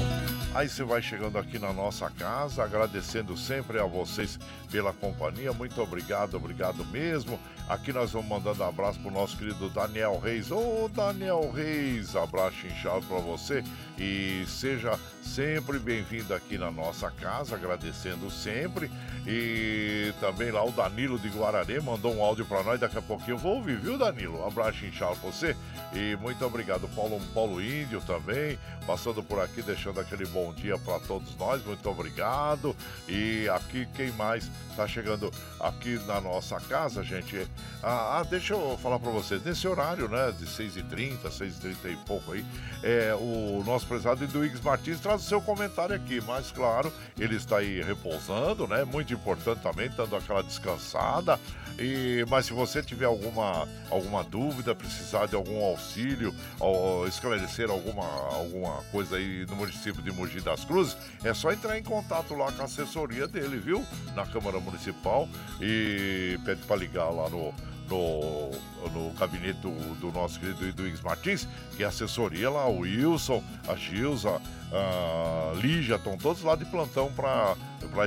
[0.53, 4.37] Aí você vai chegando aqui na nossa casa, agradecendo sempre a vocês
[4.69, 5.53] pela companhia.
[5.53, 7.39] Muito obrigado, obrigado mesmo.
[7.67, 10.51] Aqui nós vamos mandando abraço pro nosso querido Daniel Reis.
[10.51, 13.63] Ô, Daniel Reis, abraço inchado pra você
[13.97, 18.91] e seja sempre bem-vindo aqui na nossa casa, agradecendo sempre.
[19.25, 23.35] E também lá o Danilo de Guararê mandou um áudio pra nós, daqui a pouquinho
[23.35, 24.41] eu vou ouvir, viu, Danilo?
[24.41, 25.55] Um abraço inchado pra você
[25.93, 30.99] e muito obrigado, Paulo, Paulo Índio também, passando por aqui, deixando aquele bom dia para
[30.99, 32.75] todos nós, muito obrigado.
[33.07, 37.47] E aqui, quem mais tá chegando aqui na nossa casa, gente?
[37.81, 42.33] Ah, ah, deixa eu falar para vocês, nesse horário, né, de 6h30, 6h30 e pouco
[42.33, 42.43] aí,
[42.81, 47.57] é, o nosso prezado Eduígues Martins traz o seu comentário aqui, mas claro, ele está
[47.57, 51.39] aí repousando, né, muito importante também, dando aquela descansada.
[51.79, 58.05] E, mas se você tiver alguma, alguma dúvida, precisar de algum auxílio, ou esclarecer alguma,
[58.05, 62.51] alguma coisa aí no município de Mogi das Cruzes, é só entrar em contato lá
[62.51, 63.83] com a assessoria dele, viu?
[64.15, 65.27] Na Câmara Municipal
[65.59, 67.53] e pede para ligar lá no,
[67.93, 68.49] no,
[68.89, 73.75] no gabinete do, do nosso querido Eduígues Martins, que é assessoria lá, o Wilson, a
[73.75, 74.41] Gilza,
[74.71, 77.55] a Lígia, estão todos lá de plantão para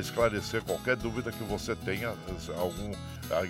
[0.01, 2.12] esclarecer qualquer dúvida que você tenha
[2.59, 2.93] algum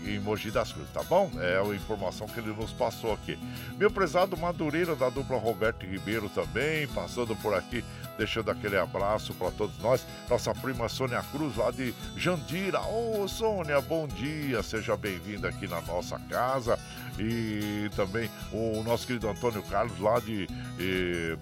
[0.07, 1.31] em das Cruzes, tá bom?
[1.39, 3.39] É a informação que ele nos passou aqui.
[3.77, 7.85] Meu prezado Madureira da dupla Roberto Ribeiro também, passando por aqui,
[8.17, 10.07] deixando aquele abraço para todos nós.
[10.29, 12.81] Nossa prima Sônia Cruz lá de Jandira.
[12.81, 16.79] Ô Sônia, bom dia, seja bem-vinda aqui na nossa casa.
[17.19, 20.47] E também o nosso querido Antônio Carlos lá de,
[20.77, 21.39] de,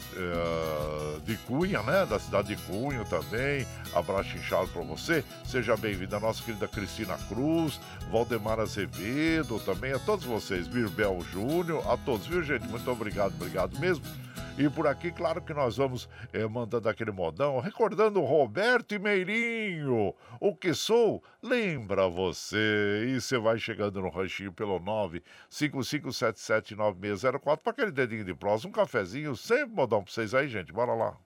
[1.24, 2.06] de Cunha, né?
[2.06, 3.66] Da cidade de Cunha também.
[3.92, 5.24] Abraço inchado para você.
[5.44, 11.96] Seja bem-vinda, nossa querida Cristina Cruz, Valdemar Azevedo, também a todos vocês, Birbel Júnior, a
[11.96, 12.66] todos, viu, gente?
[12.68, 14.04] Muito obrigado, obrigado mesmo.
[14.56, 20.14] E por aqui, claro que nós vamos eh, mandando aquele modão, recordando Roberto e Meirinho.
[20.38, 23.04] O que sou, lembra você.
[23.08, 24.78] E você vai chegando no ranchinho pelo
[25.50, 30.72] 955779604 para aquele dedinho de prosa, um cafezinho, sempre modão para vocês aí, gente.
[30.72, 31.16] Bora lá.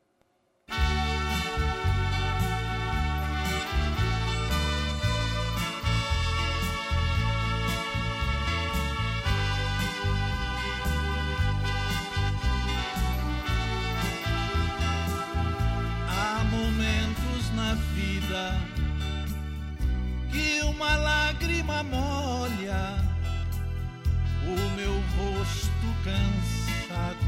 [26.04, 27.18] Cansado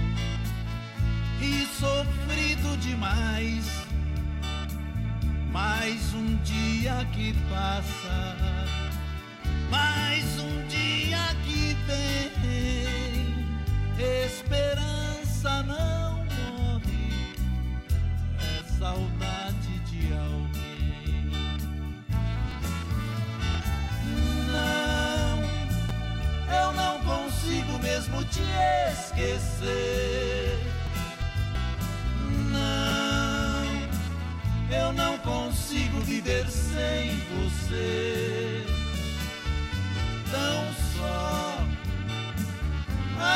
[1.41, 3.65] e sofrido demais.
[5.53, 8.37] Mais um dia que passa,
[9.69, 12.25] mais um dia que vem,
[14.25, 17.35] esperança não morre
[18.39, 19.70] é saudade
[26.51, 28.43] eu não consigo mesmo te
[28.93, 30.59] esquecer.
[32.51, 33.67] Não,
[34.77, 38.65] eu não consigo viver sem você.
[40.31, 41.59] Tão só,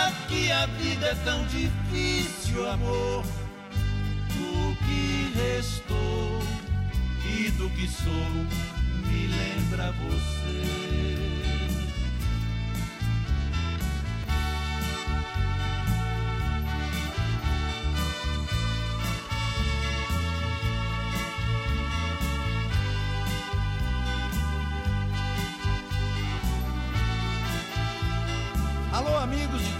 [0.09, 3.25] aqui a vida é tão difícil, amor.
[4.35, 6.43] Do que restou
[7.25, 8.13] e do que sou,
[9.07, 11.34] me lembra você.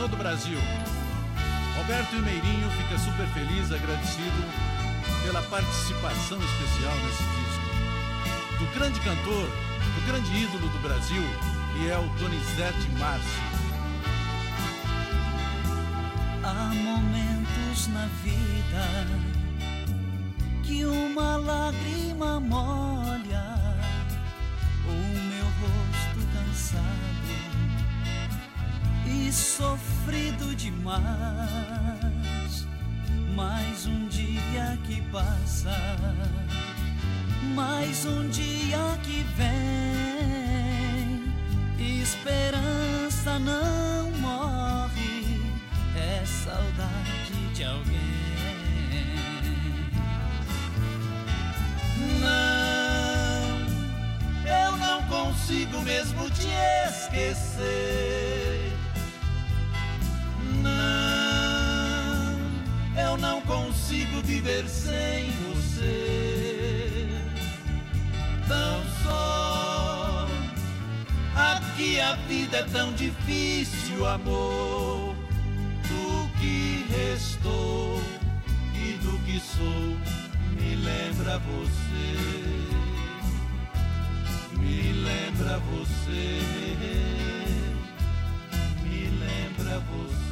[0.05, 0.59] Todo o Brasil.
[1.79, 4.45] Roberto Meirinho fica super feliz, agradecido
[5.23, 8.59] pela participação especial nesse disco.
[8.59, 11.23] Do grande cantor, do grande ídolo do Brasil,
[11.73, 13.43] que é o Donizete Márcio.
[16.43, 19.09] Há momentos na vida
[20.65, 23.55] que uma lágrima molha
[24.87, 24.93] o
[25.31, 27.14] meu rosto cansado
[29.07, 31.05] e sofrido demais.
[33.35, 35.77] Mais um dia que passa,
[37.55, 39.55] mais um dia que vem.
[42.01, 45.43] Esperança não morre,
[45.97, 48.15] é saudade de alguém.
[52.21, 53.59] Não,
[54.47, 56.49] eu não consigo mesmo te
[56.89, 58.54] esquecer.
[63.15, 67.07] Eu não consigo viver sem você.
[68.49, 70.27] Tão só,
[71.37, 75.15] aqui a vida é tão difícil, amor.
[75.89, 78.03] Do que restou
[78.75, 79.97] e do que sou,
[80.59, 82.17] me lembra você.
[84.59, 86.41] Me lembra você.
[88.83, 90.24] Me lembra você.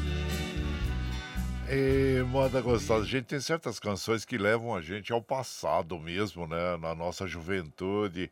[1.68, 6.76] E, moda gostosa, gente, tem certas canções que levam a gente ao passado mesmo, né?
[6.76, 8.30] Na nossa juventude.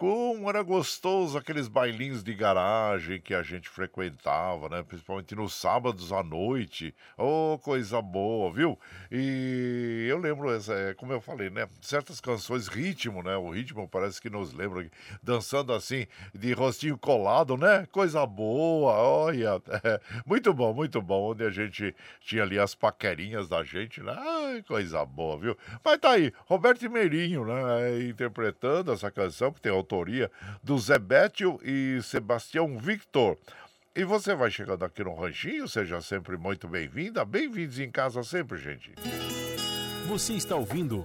[0.00, 4.82] Como era gostoso aqueles bailinhos de garagem que a gente frequentava, né?
[4.82, 6.94] Principalmente nos sábados à noite.
[7.18, 8.78] Oh, coisa boa, viu?
[9.12, 11.68] E eu lembro, essa, é, como eu falei, né?
[11.82, 13.36] Certas canções, ritmo, né?
[13.36, 14.90] O ritmo parece que nos lembra,
[15.22, 17.86] dançando assim, de rostinho colado, né?
[17.92, 19.60] Coisa boa, olha.
[20.24, 21.32] muito bom, muito bom.
[21.32, 24.16] Onde a gente tinha ali as paquerinhas da gente, né?
[24.16, 25.58] Ai, coisa boa, viu?
[25.84, 28.02] Mas tá aí, Roberto Meirinho, né?
[28.08, 30.30] Interpretando essa canção, que tem autoria
[30.62, 33.36] do Zé Bétio e Sebastião Victor.
[33.94, 37.24] E você vai chegando aqui no Ranchinho, seja sempre muito bem-vinda.
[37.24, 38.92] Bem-vindos em casa sempre, gente.
[40.06, 41.02] Você está ouvindo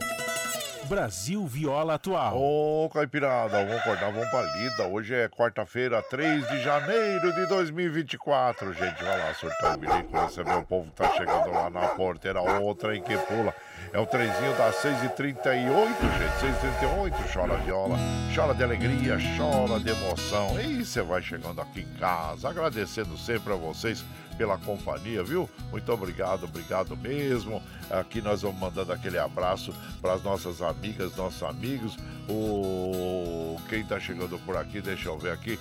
[0.85, 2.37] Brasil Viola Atual.
[2.37, 4.87] Ô, Caipirada, vamos acordar, vamos pra lida.
[4.87, 9.03] Hoje é quarta-feira, 3 de janeiro de 2024, gente.
[9.03, 12.41] Vai lá, surtar o bilico, receber o povo tá chegando lá na porteira.
[12.41, 13.53] Outra em que pula.
[13.91, 16.35] É o trenzinho das 6h38, gente.
[16.81, 17.97] 6h38, chora viola,
[18.35, 20.59] chora de alegria, chora de emoção.
[20.59, 24.05] E você vai chegando aqui em casa, agradecendo sempre a vocês
[24.37, 25.49] pela companhia, viu?
[25.71, 27.61] Muito obrigado, obrigado mesmo.
[27.89, 31.97] Aqui nós vamos mandando aquele abraço para as nossas amigas, nossos amigos.
[32.27, 35.59] O quem tá chegando por aqui, deixa eu ver aqui.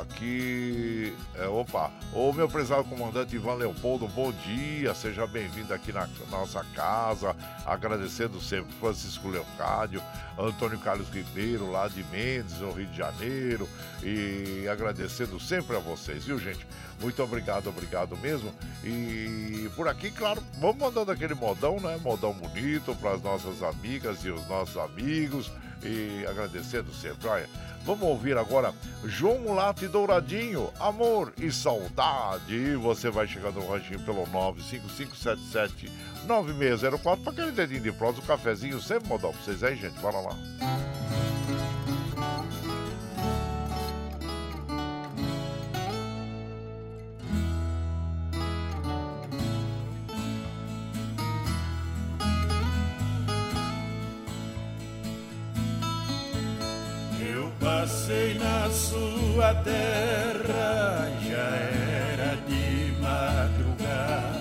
[0.00, 6.08] Aqui, é, opa, o meu prezado comandante Ivan Leopoldo, bom dia, seja bem-vindo aqui na
[6.30, 7.36] nossa casa,
[7.66, 10.02] agradecendo sempre Francisco Leocádio,
[10.38, 13.68] Antônio Carlos Ribeiro, lá de Mendes, no Rio de Janeiro,
[14.02, 16.66] e agradecendo sempre a vocês, viu, gente?
[17.00, 18.52] Muito obrigado, obrigado mesmo.
[18.84, 21.98] E por aqui, claro, vamos mandando aquele modão, né?
[22.02, 25.50] Modão bonito para as nossas amigas e os nossos amigos.
[25.82, 27.26] E agradecendo sempre.
[27.26, 27.48] Olha,
[27.86, 32.54] vamos ouvir agora João Mulato e Douradinho, Amor e Saudade.
[32.54, 35.90] E você vai chegando no ranchinho pelo 95577
[36.26, 39.98] 9604 para aquele dedinho de prosa, um cafezinho, sempre modão para vocês aí, gente.
[40.00, 41.09] Bora lá.
[58.72, 61.56] Sua terra, já
[62.16, 64.40] era de madrugada.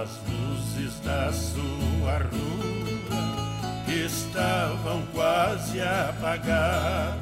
[0.00, 2.70] As luzes da sua rua
[3.88, 7.20] estavam quase apagadas.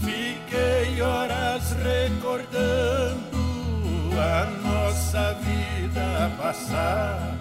[0.00, 3.38] Fiquei horas recordando
[4.20, 7.38] a nossa vida passada,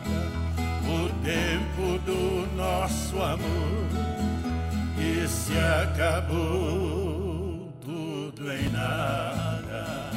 [0.86, 4.17] o tempo do nosso amor
[5.28, 6.98] se acabou
[7.82, 10.12] tudo em nada.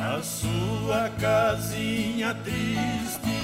[0.00, 3.34] A sua casinha triste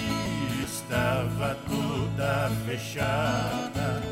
[0.65, 4.03] estava toda fechada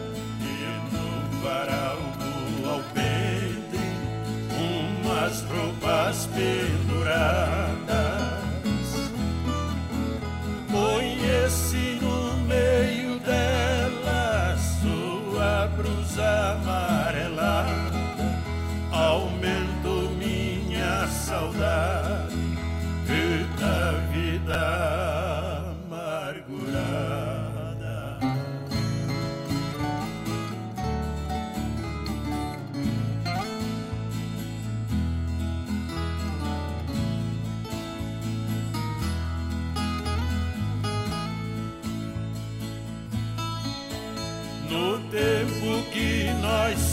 [0.41, 0.55] e
[0.93, 3.89] no varal do alpendre
[4.59, 8.18] umas roupas penduradas
[10.71, 17.99] Conheci no meio dela sua brusa amarelada,
[18.93, 22.39] aumentou minha saudade
[23.61, 25.18] da vida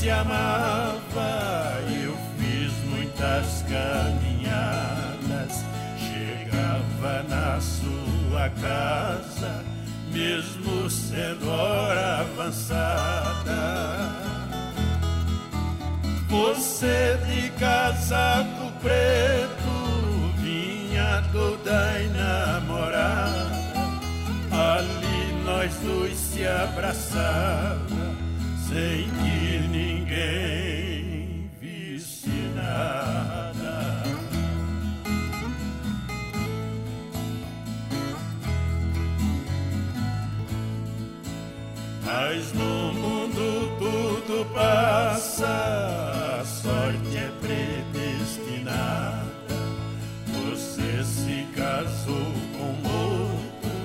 [0.06, 5.65] se amava, eu fiz muitas caminhadas.
[5.98, 9.65] Chegava na sua casa,
[10.14, 14.14] mesmo sendo hora avançada.
[16.30, 19.73] Você de casaco preto
[20.38, 23.56] vinha toda enamorada.
[24.52, 28.06] Ali nós dois se abraçava
[28.68, 29.94] sem que ninguém
[44.56, 49.26] passa, a sorte é predestinada.
[50.27, 53.76] Você se casou com outro,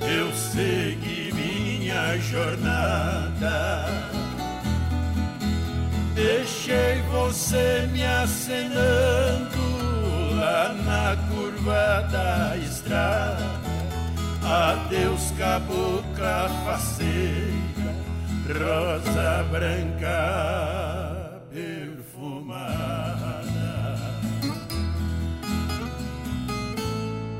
[0.00, 3.86] eu segui minha jornada.
[6.14, 9.58] Deixei você me acenando
[10.34, 13.66] lá na curva da estrada.
[14.42, 17.55] Adeus, cabocla faceira,
[18.52, 23.06] rosa branca perfumada.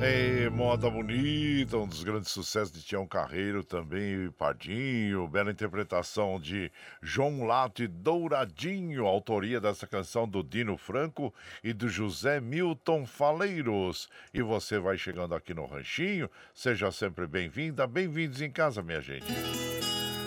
[0.02, 6.70] Ei, moda bonita, um dos grandes sucessos de Tião Carreiro também, Pardinho, bela interpretação de
[7.00, 11.32] João Lato e Douradinho, autoria dessa canção do Dino Franco
[11.64, 14.08] e do José Milton Faleiros.
[14.34, 19.26] E você vai chegando aqui no Ranchinho, seja sempre bem-vinda, bem-vindos em casa, minha gente.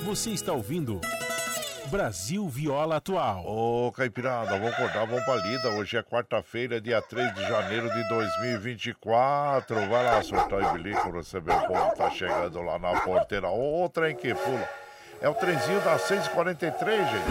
[0.03, 1.01] Você está ouvindo
[1.91, 3.45] Brasil Viola Atual.
[3.45, 5.69] Ô, Caipirada, vamos acordar, vamos pra lida.
[5.69, 9.75] Hoje é quarta-feira, dia 3 de janeiro de 2024.
[9.75, 13.49] Vai lá, soltar o bilico, receber o povo tá chegando lá na porteira.
[13.49, 14.67] Ô, trem que pula.
[15.21, 17.25] É o trenzinho das 6h43, gente.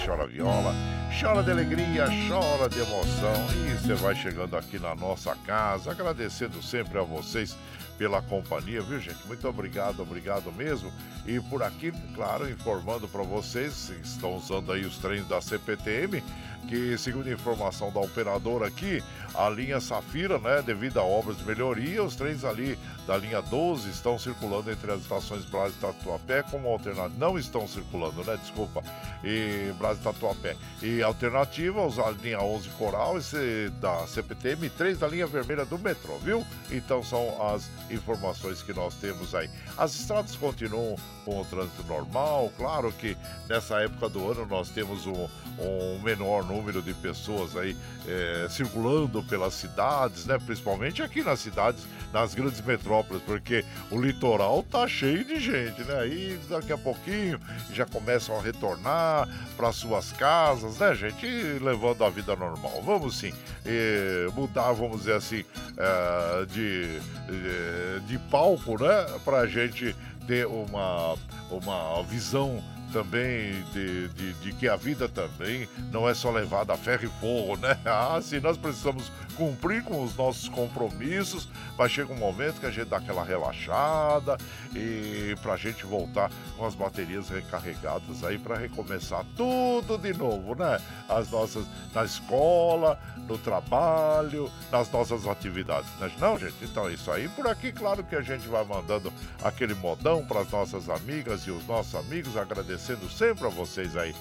[0.00, 0.72] 6h43, chora viola,
[1.20, 3.34] chora de alegria, chora de emoção.
[3.66, 7.54] E você vai chegando aqui na nossa casa, agradecendo sempre a vocês
[7.98, 9.26] pela companhia, viu, gente?
[9.26, 10.92] Muito obrigado, obrigado mesmo.
[11.26, 16.22] E por aqui, claro, informando para vocês, estão usando aí os trens da CPTM,
[16.68, 19.02] que segundo a informação da operadora aqui,
[19.34, 23.90] a linha Safira, né, devido a obras de melhoria, os trens ali da linha 12
[23.90, 27.12] estão circulando entre as estações Brás e Tatuapé como alternativa.
[27.18, 28.36] Não estão circulando, né?
[28.36, 28.82] Desculpa.
[29.24, 30.56] E Brás e Tatuapé.
[30.82, 35.78] E alternativa, a linha 11 Coral esse da CPTM e 3 da linha vermelha do
[35.78, 36.44] metrô, viu?
[36.70, 39.50] Então são as informações que nós temos aí.
[39.76, 43.16] As estradas continuam com o trânsito normal, claro que
[43.48, 45.28] nessa época do ano nós temos um,
[45.58, 47.76] um menor número de pessoas aí
[48.06, 50.38] é, circulando pelas cidades, né?
[50.44, 56.00] Principalmente aqui nas cidades, nas grandes metrópoles, porque o litoral tá cheio de gente, né?
[56.00, 57.40] Aí daqui a pouquinho
[57.72, 61.26] já começam a retornar para suas casas, né, gente?
[61.26, 62.82] E levando a vida normal.
[62.84, 63.32] Vamos sim
[63.64, 65.44] eh, mudar, vamos dizer assim,
[65.76, 69.06] eh, de, de, de palco, né?
[69.24, 69.94] Pra gente
[70.26, 71.16] ter uma,
[71.50, 72.62] uma visão
[72.92, 77.20] também de, de, de, que a vida também não é só levada a ferro e
[77.20, 77.78] fogo, né?
[77.84, 82.70] Ah, sim, nós precisamos cumprir com os nossos compromissos, mas chega um momento que a
[82.70, 84.36] gente dá aquela relaxada
[84.74, 90.78] e pra gente voltar com as baterias recarregadas aí para recomeçar tudo de novo, né?
[91.08, 91.64] As nossas
[91.94, 92.98] na escola,
[93.28, 95.88] no trabalho, nas nossas atividades.
[95.98, 96.10] Né?
[96.18, 97.28] Não, gente, então é isso aí.
[97.28, 99.12] Por aqui, claro que a gente vai mandando
[99.42, 104.14] aquele modão para as nossas amigas e os nossos amigos, agradecendo sempre a vocês aí.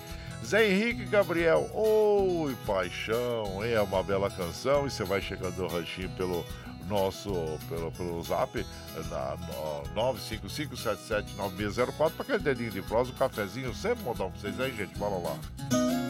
[0.45, 6.09] Zé Henrique Gabriel, oi paixão, é uma bela canção e você vai chegando no ranchinho
[6.11, 6.43] pelo
[6.87, 7.31] nosso,
[7.69, 8.65] pelo, pelo zap
[9.09, 9.83] na no,
[10.17, 15.15] 955779604 para aquele dedinho de prosa, um cafezinho, sempre modão para vocês aí, gente, bora
[15.15, 16.00] lá.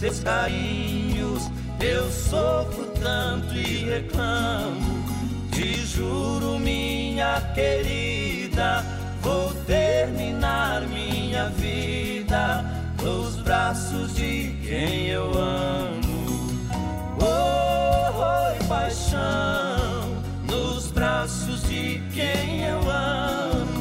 [0.00, 5.04] Dos teus carinhos, eu sofro tanto e reclamo.
[5.52, 8.82] Te juro, minha querida,
[9.20, 12.64] vou terminar minha vida
[13.02, 16.48] nos braços de quem eu amo.
[17.20, 23.79] Oh, oh paixão, nos braços de quem eu amo.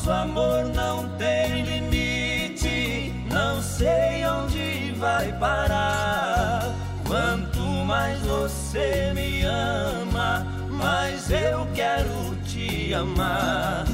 [0.00, 6.74] Nosso amor não tem limite, não sei onde vai parar.
[7.06, 13.84] Quanto mais você me ama, mais eu quero te amar.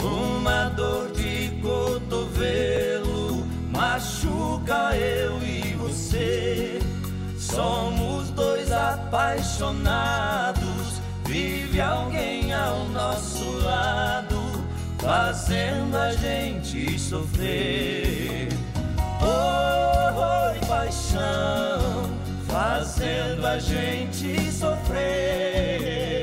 [0.00, 6.80] Uma dor de cotovelo machuca eu e você.
[7.38, 14.33] Somos dois apaixonados, vive alguém ao nosso lado
[15.04, 18.48] fazendo a gente sofrer.
[19.20, 22.10] Oh, oi, paixão,
[22.48, 26.13] fazendo a gente sofrer.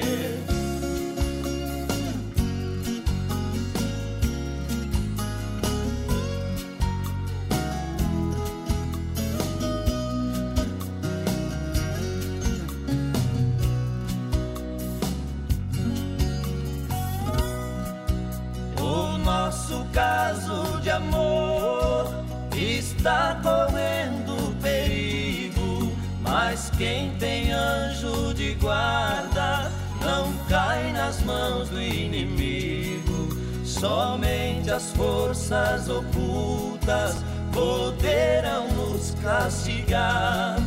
[35.01, 37.17] Forças ocultas
[37.51, 40.57] poderão nos castigar,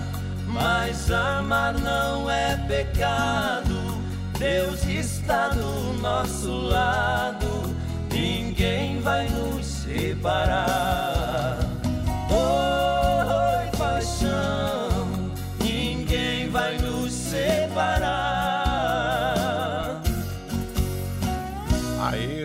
[0.46, 4.02] mas amar não é pecado.
[4.38, 7.74] Deus está do nosso lado
[8.12, 11.03] ninguém vai nos separar.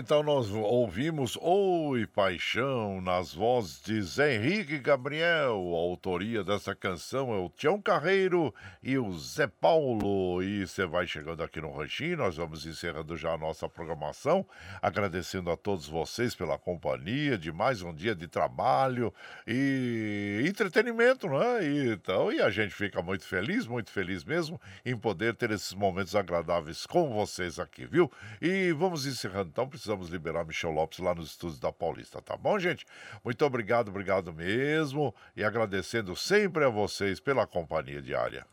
[0.09, 5.53] Então nós ouvimos Oi Paixão nas vozes de Zé Henrique Gabriel.
[5.53, 10.41] A autoria dessa canção é o Tião Carreiro e o Zé Paulo.
[10.41, 14.43] E você vai chegando aqui no Ranchinho, nós vamos encerrando já a nossa programação,
[14.81, 19.13] agradecendo a todos vocês pela companhia de mais um dia de trabalho
[19.45, 21.67] e entretenimento, né?
[21.67, 25.75] E, então, e a gente fica muito feliz, muito feliz mesmo em poder ter esses
[25.75, 28.11] momentos agradáveis com vocês aqui, viu?
[28.41, 32.57] E vamos encerrando então, precisamos liberar Michel Lopes lá nos estúdios da Paulista, tá bom,
[32.57, 32.85] gente?
[33.25, 35.13] Muito obrigado, obrigado mesmo.
[35.35, 38.45] E agradecendo sempre a vocês pela companhia diária.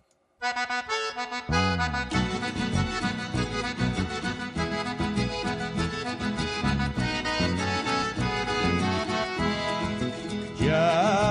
[10.58, 11.25] Tchau,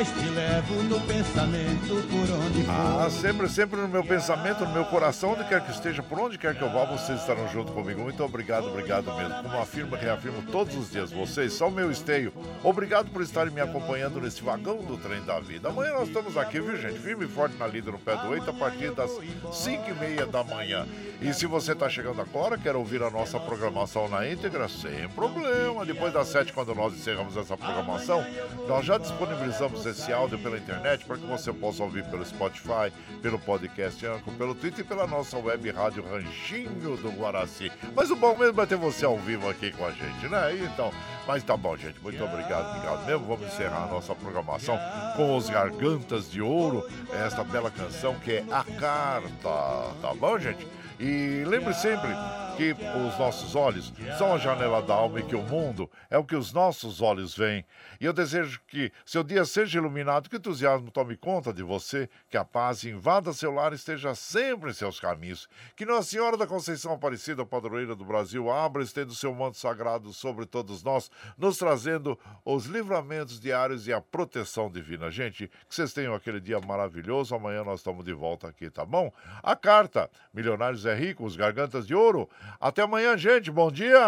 [0.00, 2.70] mas te levo no pensamento por onde for.
[2.70, 6.38] Ah, sempre, sempre no meu pensamento, no meu coração, onde quer que esteja, por onde
[6.38, 8.00] quer que eu vá, vocês estarão junto comigo.
[8.00, 9.42] Muito obrigado, obrigado mesmo.
[9.42, 12.32] Como afirmo e reafirmo todos os dias, vocês são meu esteio.
[12.64, 15.68] Obrigado por estarem me acompanhando nesse vagão do trem da vida.
[15.68, 16.98] Amanhã nós estamos aqui, viu, gente?
[16.98, 19.10] Firme e forte na lida no pé do oito, a partir das
[19.52, 20.88] cinco e meia da manhã.
[21.20, 25.84] E se você está chegando agora, quer ouvir a nossa programação na íntegra, sem problema.
[25.84, 28.24] Depois das sete, quando nós encerramos essa programação,
[28.66, 33.38] nós já disponibilizamos esse áudio pela internet para que você possa ouvir pelo Spotify, pelo
[33.38, 37.70] podcast Anco, pelo Twitter e pela nossa web rádio Ranchinho do Guaraci.
[37.94, 40.54] Mas o bom mesmo é ter você ao vivo aqui com a gente, né?
[40.56, 40.92] Então,
[41.26, 42.00] mas tá bom, gente.
[42.00, 43.26] Muito obrigado, obrigado mesmo.
[43.26, 44.78] Vamos encerrar a nossa programação
[45.16, 49.94] com os Gargantas de Ouro, esta bela canção que é A Carta.
[50.00, 50.66] Tá bom, gente?
[51.00, 52.10] E lembre sempre
[52.58, 56.24] que os nossos olhos são a janela da alma e que o mundo é o
[56.24, 57.64] que os nossos olhos veem.
[57.98, 62.06] E eu desejo que seu dia seja iluminado, que o entusiasmo tome conta de você,
[62.28, 65.48] que a paz invada seu lar e esteja sempre em seus caminhos.
[65.74, 69.56] Que Nossa Senhora da Conceição Aparecida, padroeira do Brasil, abra e estenda o seu manto
[69.56, 75.10] sagrado sobre todos nós, nos trazendo os livramentos diários e a proteção divina.
[75.10, 77.34] Gente, que vocês tenham aquele dia maravilhoso.
[77.34, 79.10] Amanhã nós estamos de volta aqui, tá bom?
[79.42, 82.28] A carta, Milionários é Rico, os Gargantas de Ouro.
[82.60, 83.50] Até amanhã, gente.
[83.50, 83.98] Bom dia!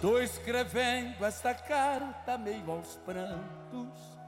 [0.00, 4.18] Estou escrevendo esta carta meio aos prantos,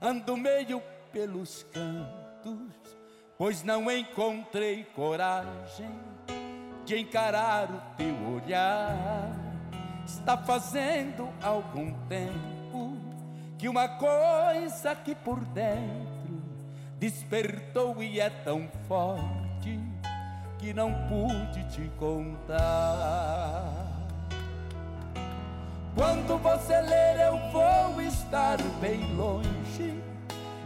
[0.00, 0.80] ando meio
[1.16, 2.98] pelos cantos,
[3.38, 5.90] pois não encontrei coragem
[6.84, 9.34] de encarar o teu olhar.
[10.04, 12.98] Está fazendo algum tempo
[13.56, 16.42] que uma coisa aqui por dentro
[16.98, 19.80] despertou e é tão forte
[20.58, 23.72] que não pude te contar.
[25.94, 29.95] Quando você ler, eu vou estar bem longe.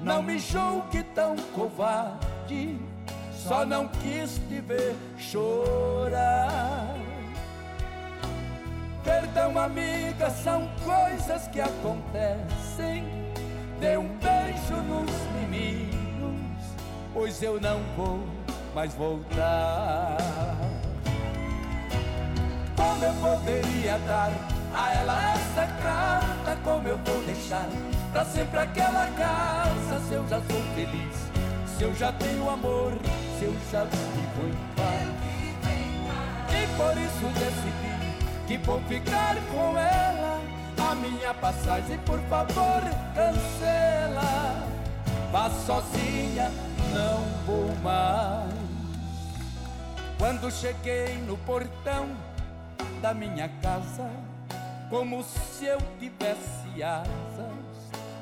[0.03, 2.79] Não me julgue tão covarde,
[3.35, 6.95] só não quis te ver chorar.
[9.05, 13.05] Perdão, amiga, são coisas que acontecem.
[13.79, 16.63] Dê um beijo nos meninos,
[17.13, 18.21] pois eu não vou
[18.75, 20.17] mais voltar.
[22.75, 24.31] Como eu poderia dar
[24.75, 27.67] a ela essa carta como eu vou deixar
[28.13, 31.17] Pra sempre aquela casa Se eu já sou feliz
[31.77, 32.93] Se eu já tenho amor
[33.39, 35.11] Se eu já vivo em paz.
[36.53, 40.41] E por isso decidi Que vou ficar com ela
[40.91, 42.83] A minha passagem por favor
[43.15, 44.67] cancela.
[45.31, 46.51] Vá sozinha,
[46.93, 48.53] não vou mais.
[50.19, 52.09] Quando cheguei no portão
[53.01, 54.11] da minha casa
[54.89, 57.60] como se eu tivesse asas.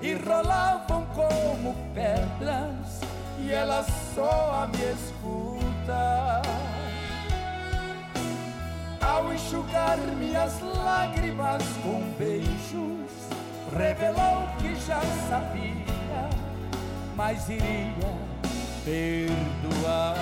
[0.00, 3.00] e rolavam como pedras,
[3.38, 3.84] e ela
[4.14, 6.42] só me escuta.
[9.00, 13.10] Ao enxugar minhas lágrimas com beijos,
[13.76, 16.28] revelou que já sabia,
[17.16, 18.34] mas iria
[18.84, 20.16] perdoar.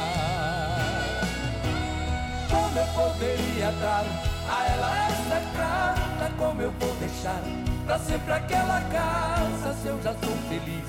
[2.50, 4.04] Como eu poderia dar
[4.48, 7.40] a ela essa carta, como eu vou deixar
[7.86, 9.74] pra sempre aquela casa?
[9.80, 10.88] Se eu já sou feliz,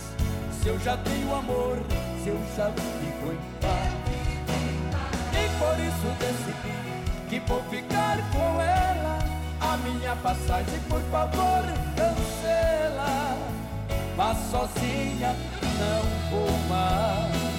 [0.61, 1.78] se eu já tenho amor,
[2.24, 3.94] se eu já vivo em paz.
[5.34, 9.20] E por isso decidi que vou ficar com ela.
[9.60, 11.64] A minha passagem, por favor,
[11.95, 13.38] cancela.
[14.15, 15.36] Vá sozinha,
[15.80, 17.53] não vou mais.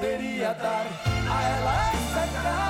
[0.00, 0.86] poderia dar
[1.28, 2.69] a ela essa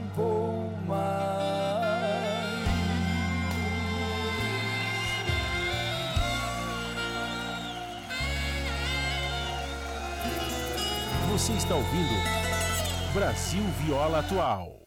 [0.21, 1.01] vou mais.
[11.31, 12.13] Você está ouvindo
[13.13, 14.80] Brasil Viola Atual.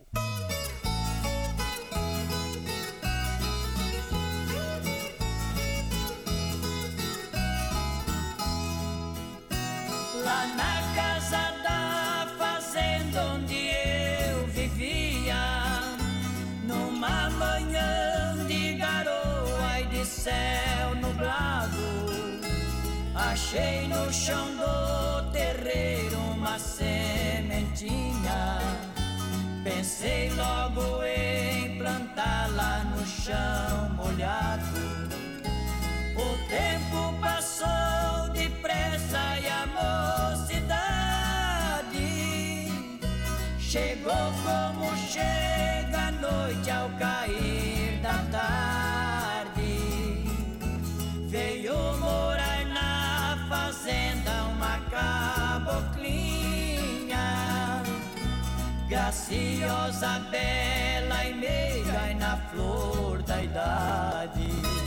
[23.55, 28.59] Achei no chão do terreiro uma sementinha.
[29.62, 34.64] Pensei logo em plantá-la no chão molhado.
[36.16, 37.93] O tempo passou
[58.94, 64.84] Graciosa, bela e meiga e na flor da idade.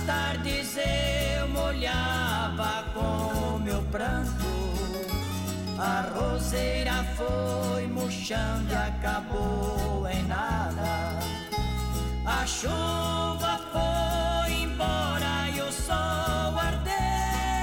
[0.00, 4.32] Tardes eu molhava com meu pranto.
[5.78, 11.18] A roseira foi murchando e acabou em nada.
[12.24, 17.60] A chuva foi embora e o sol ardente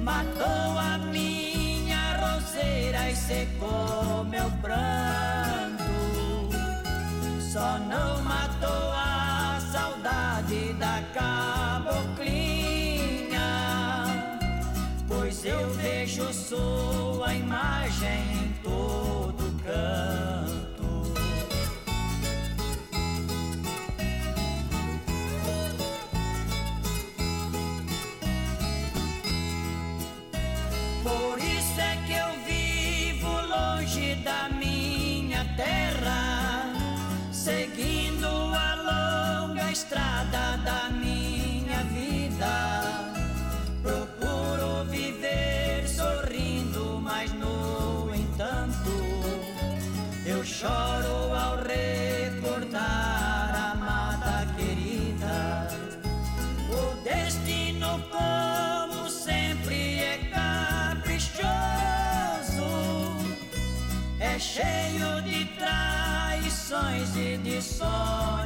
[0.00, 5.84] matou a minha roseira e secou meu pranto.
[7.52, 8.15] Só não
[16.14, 18.35] Eu sou a imagem.
[64.56, 68.45] cheio de traições e de sonhos.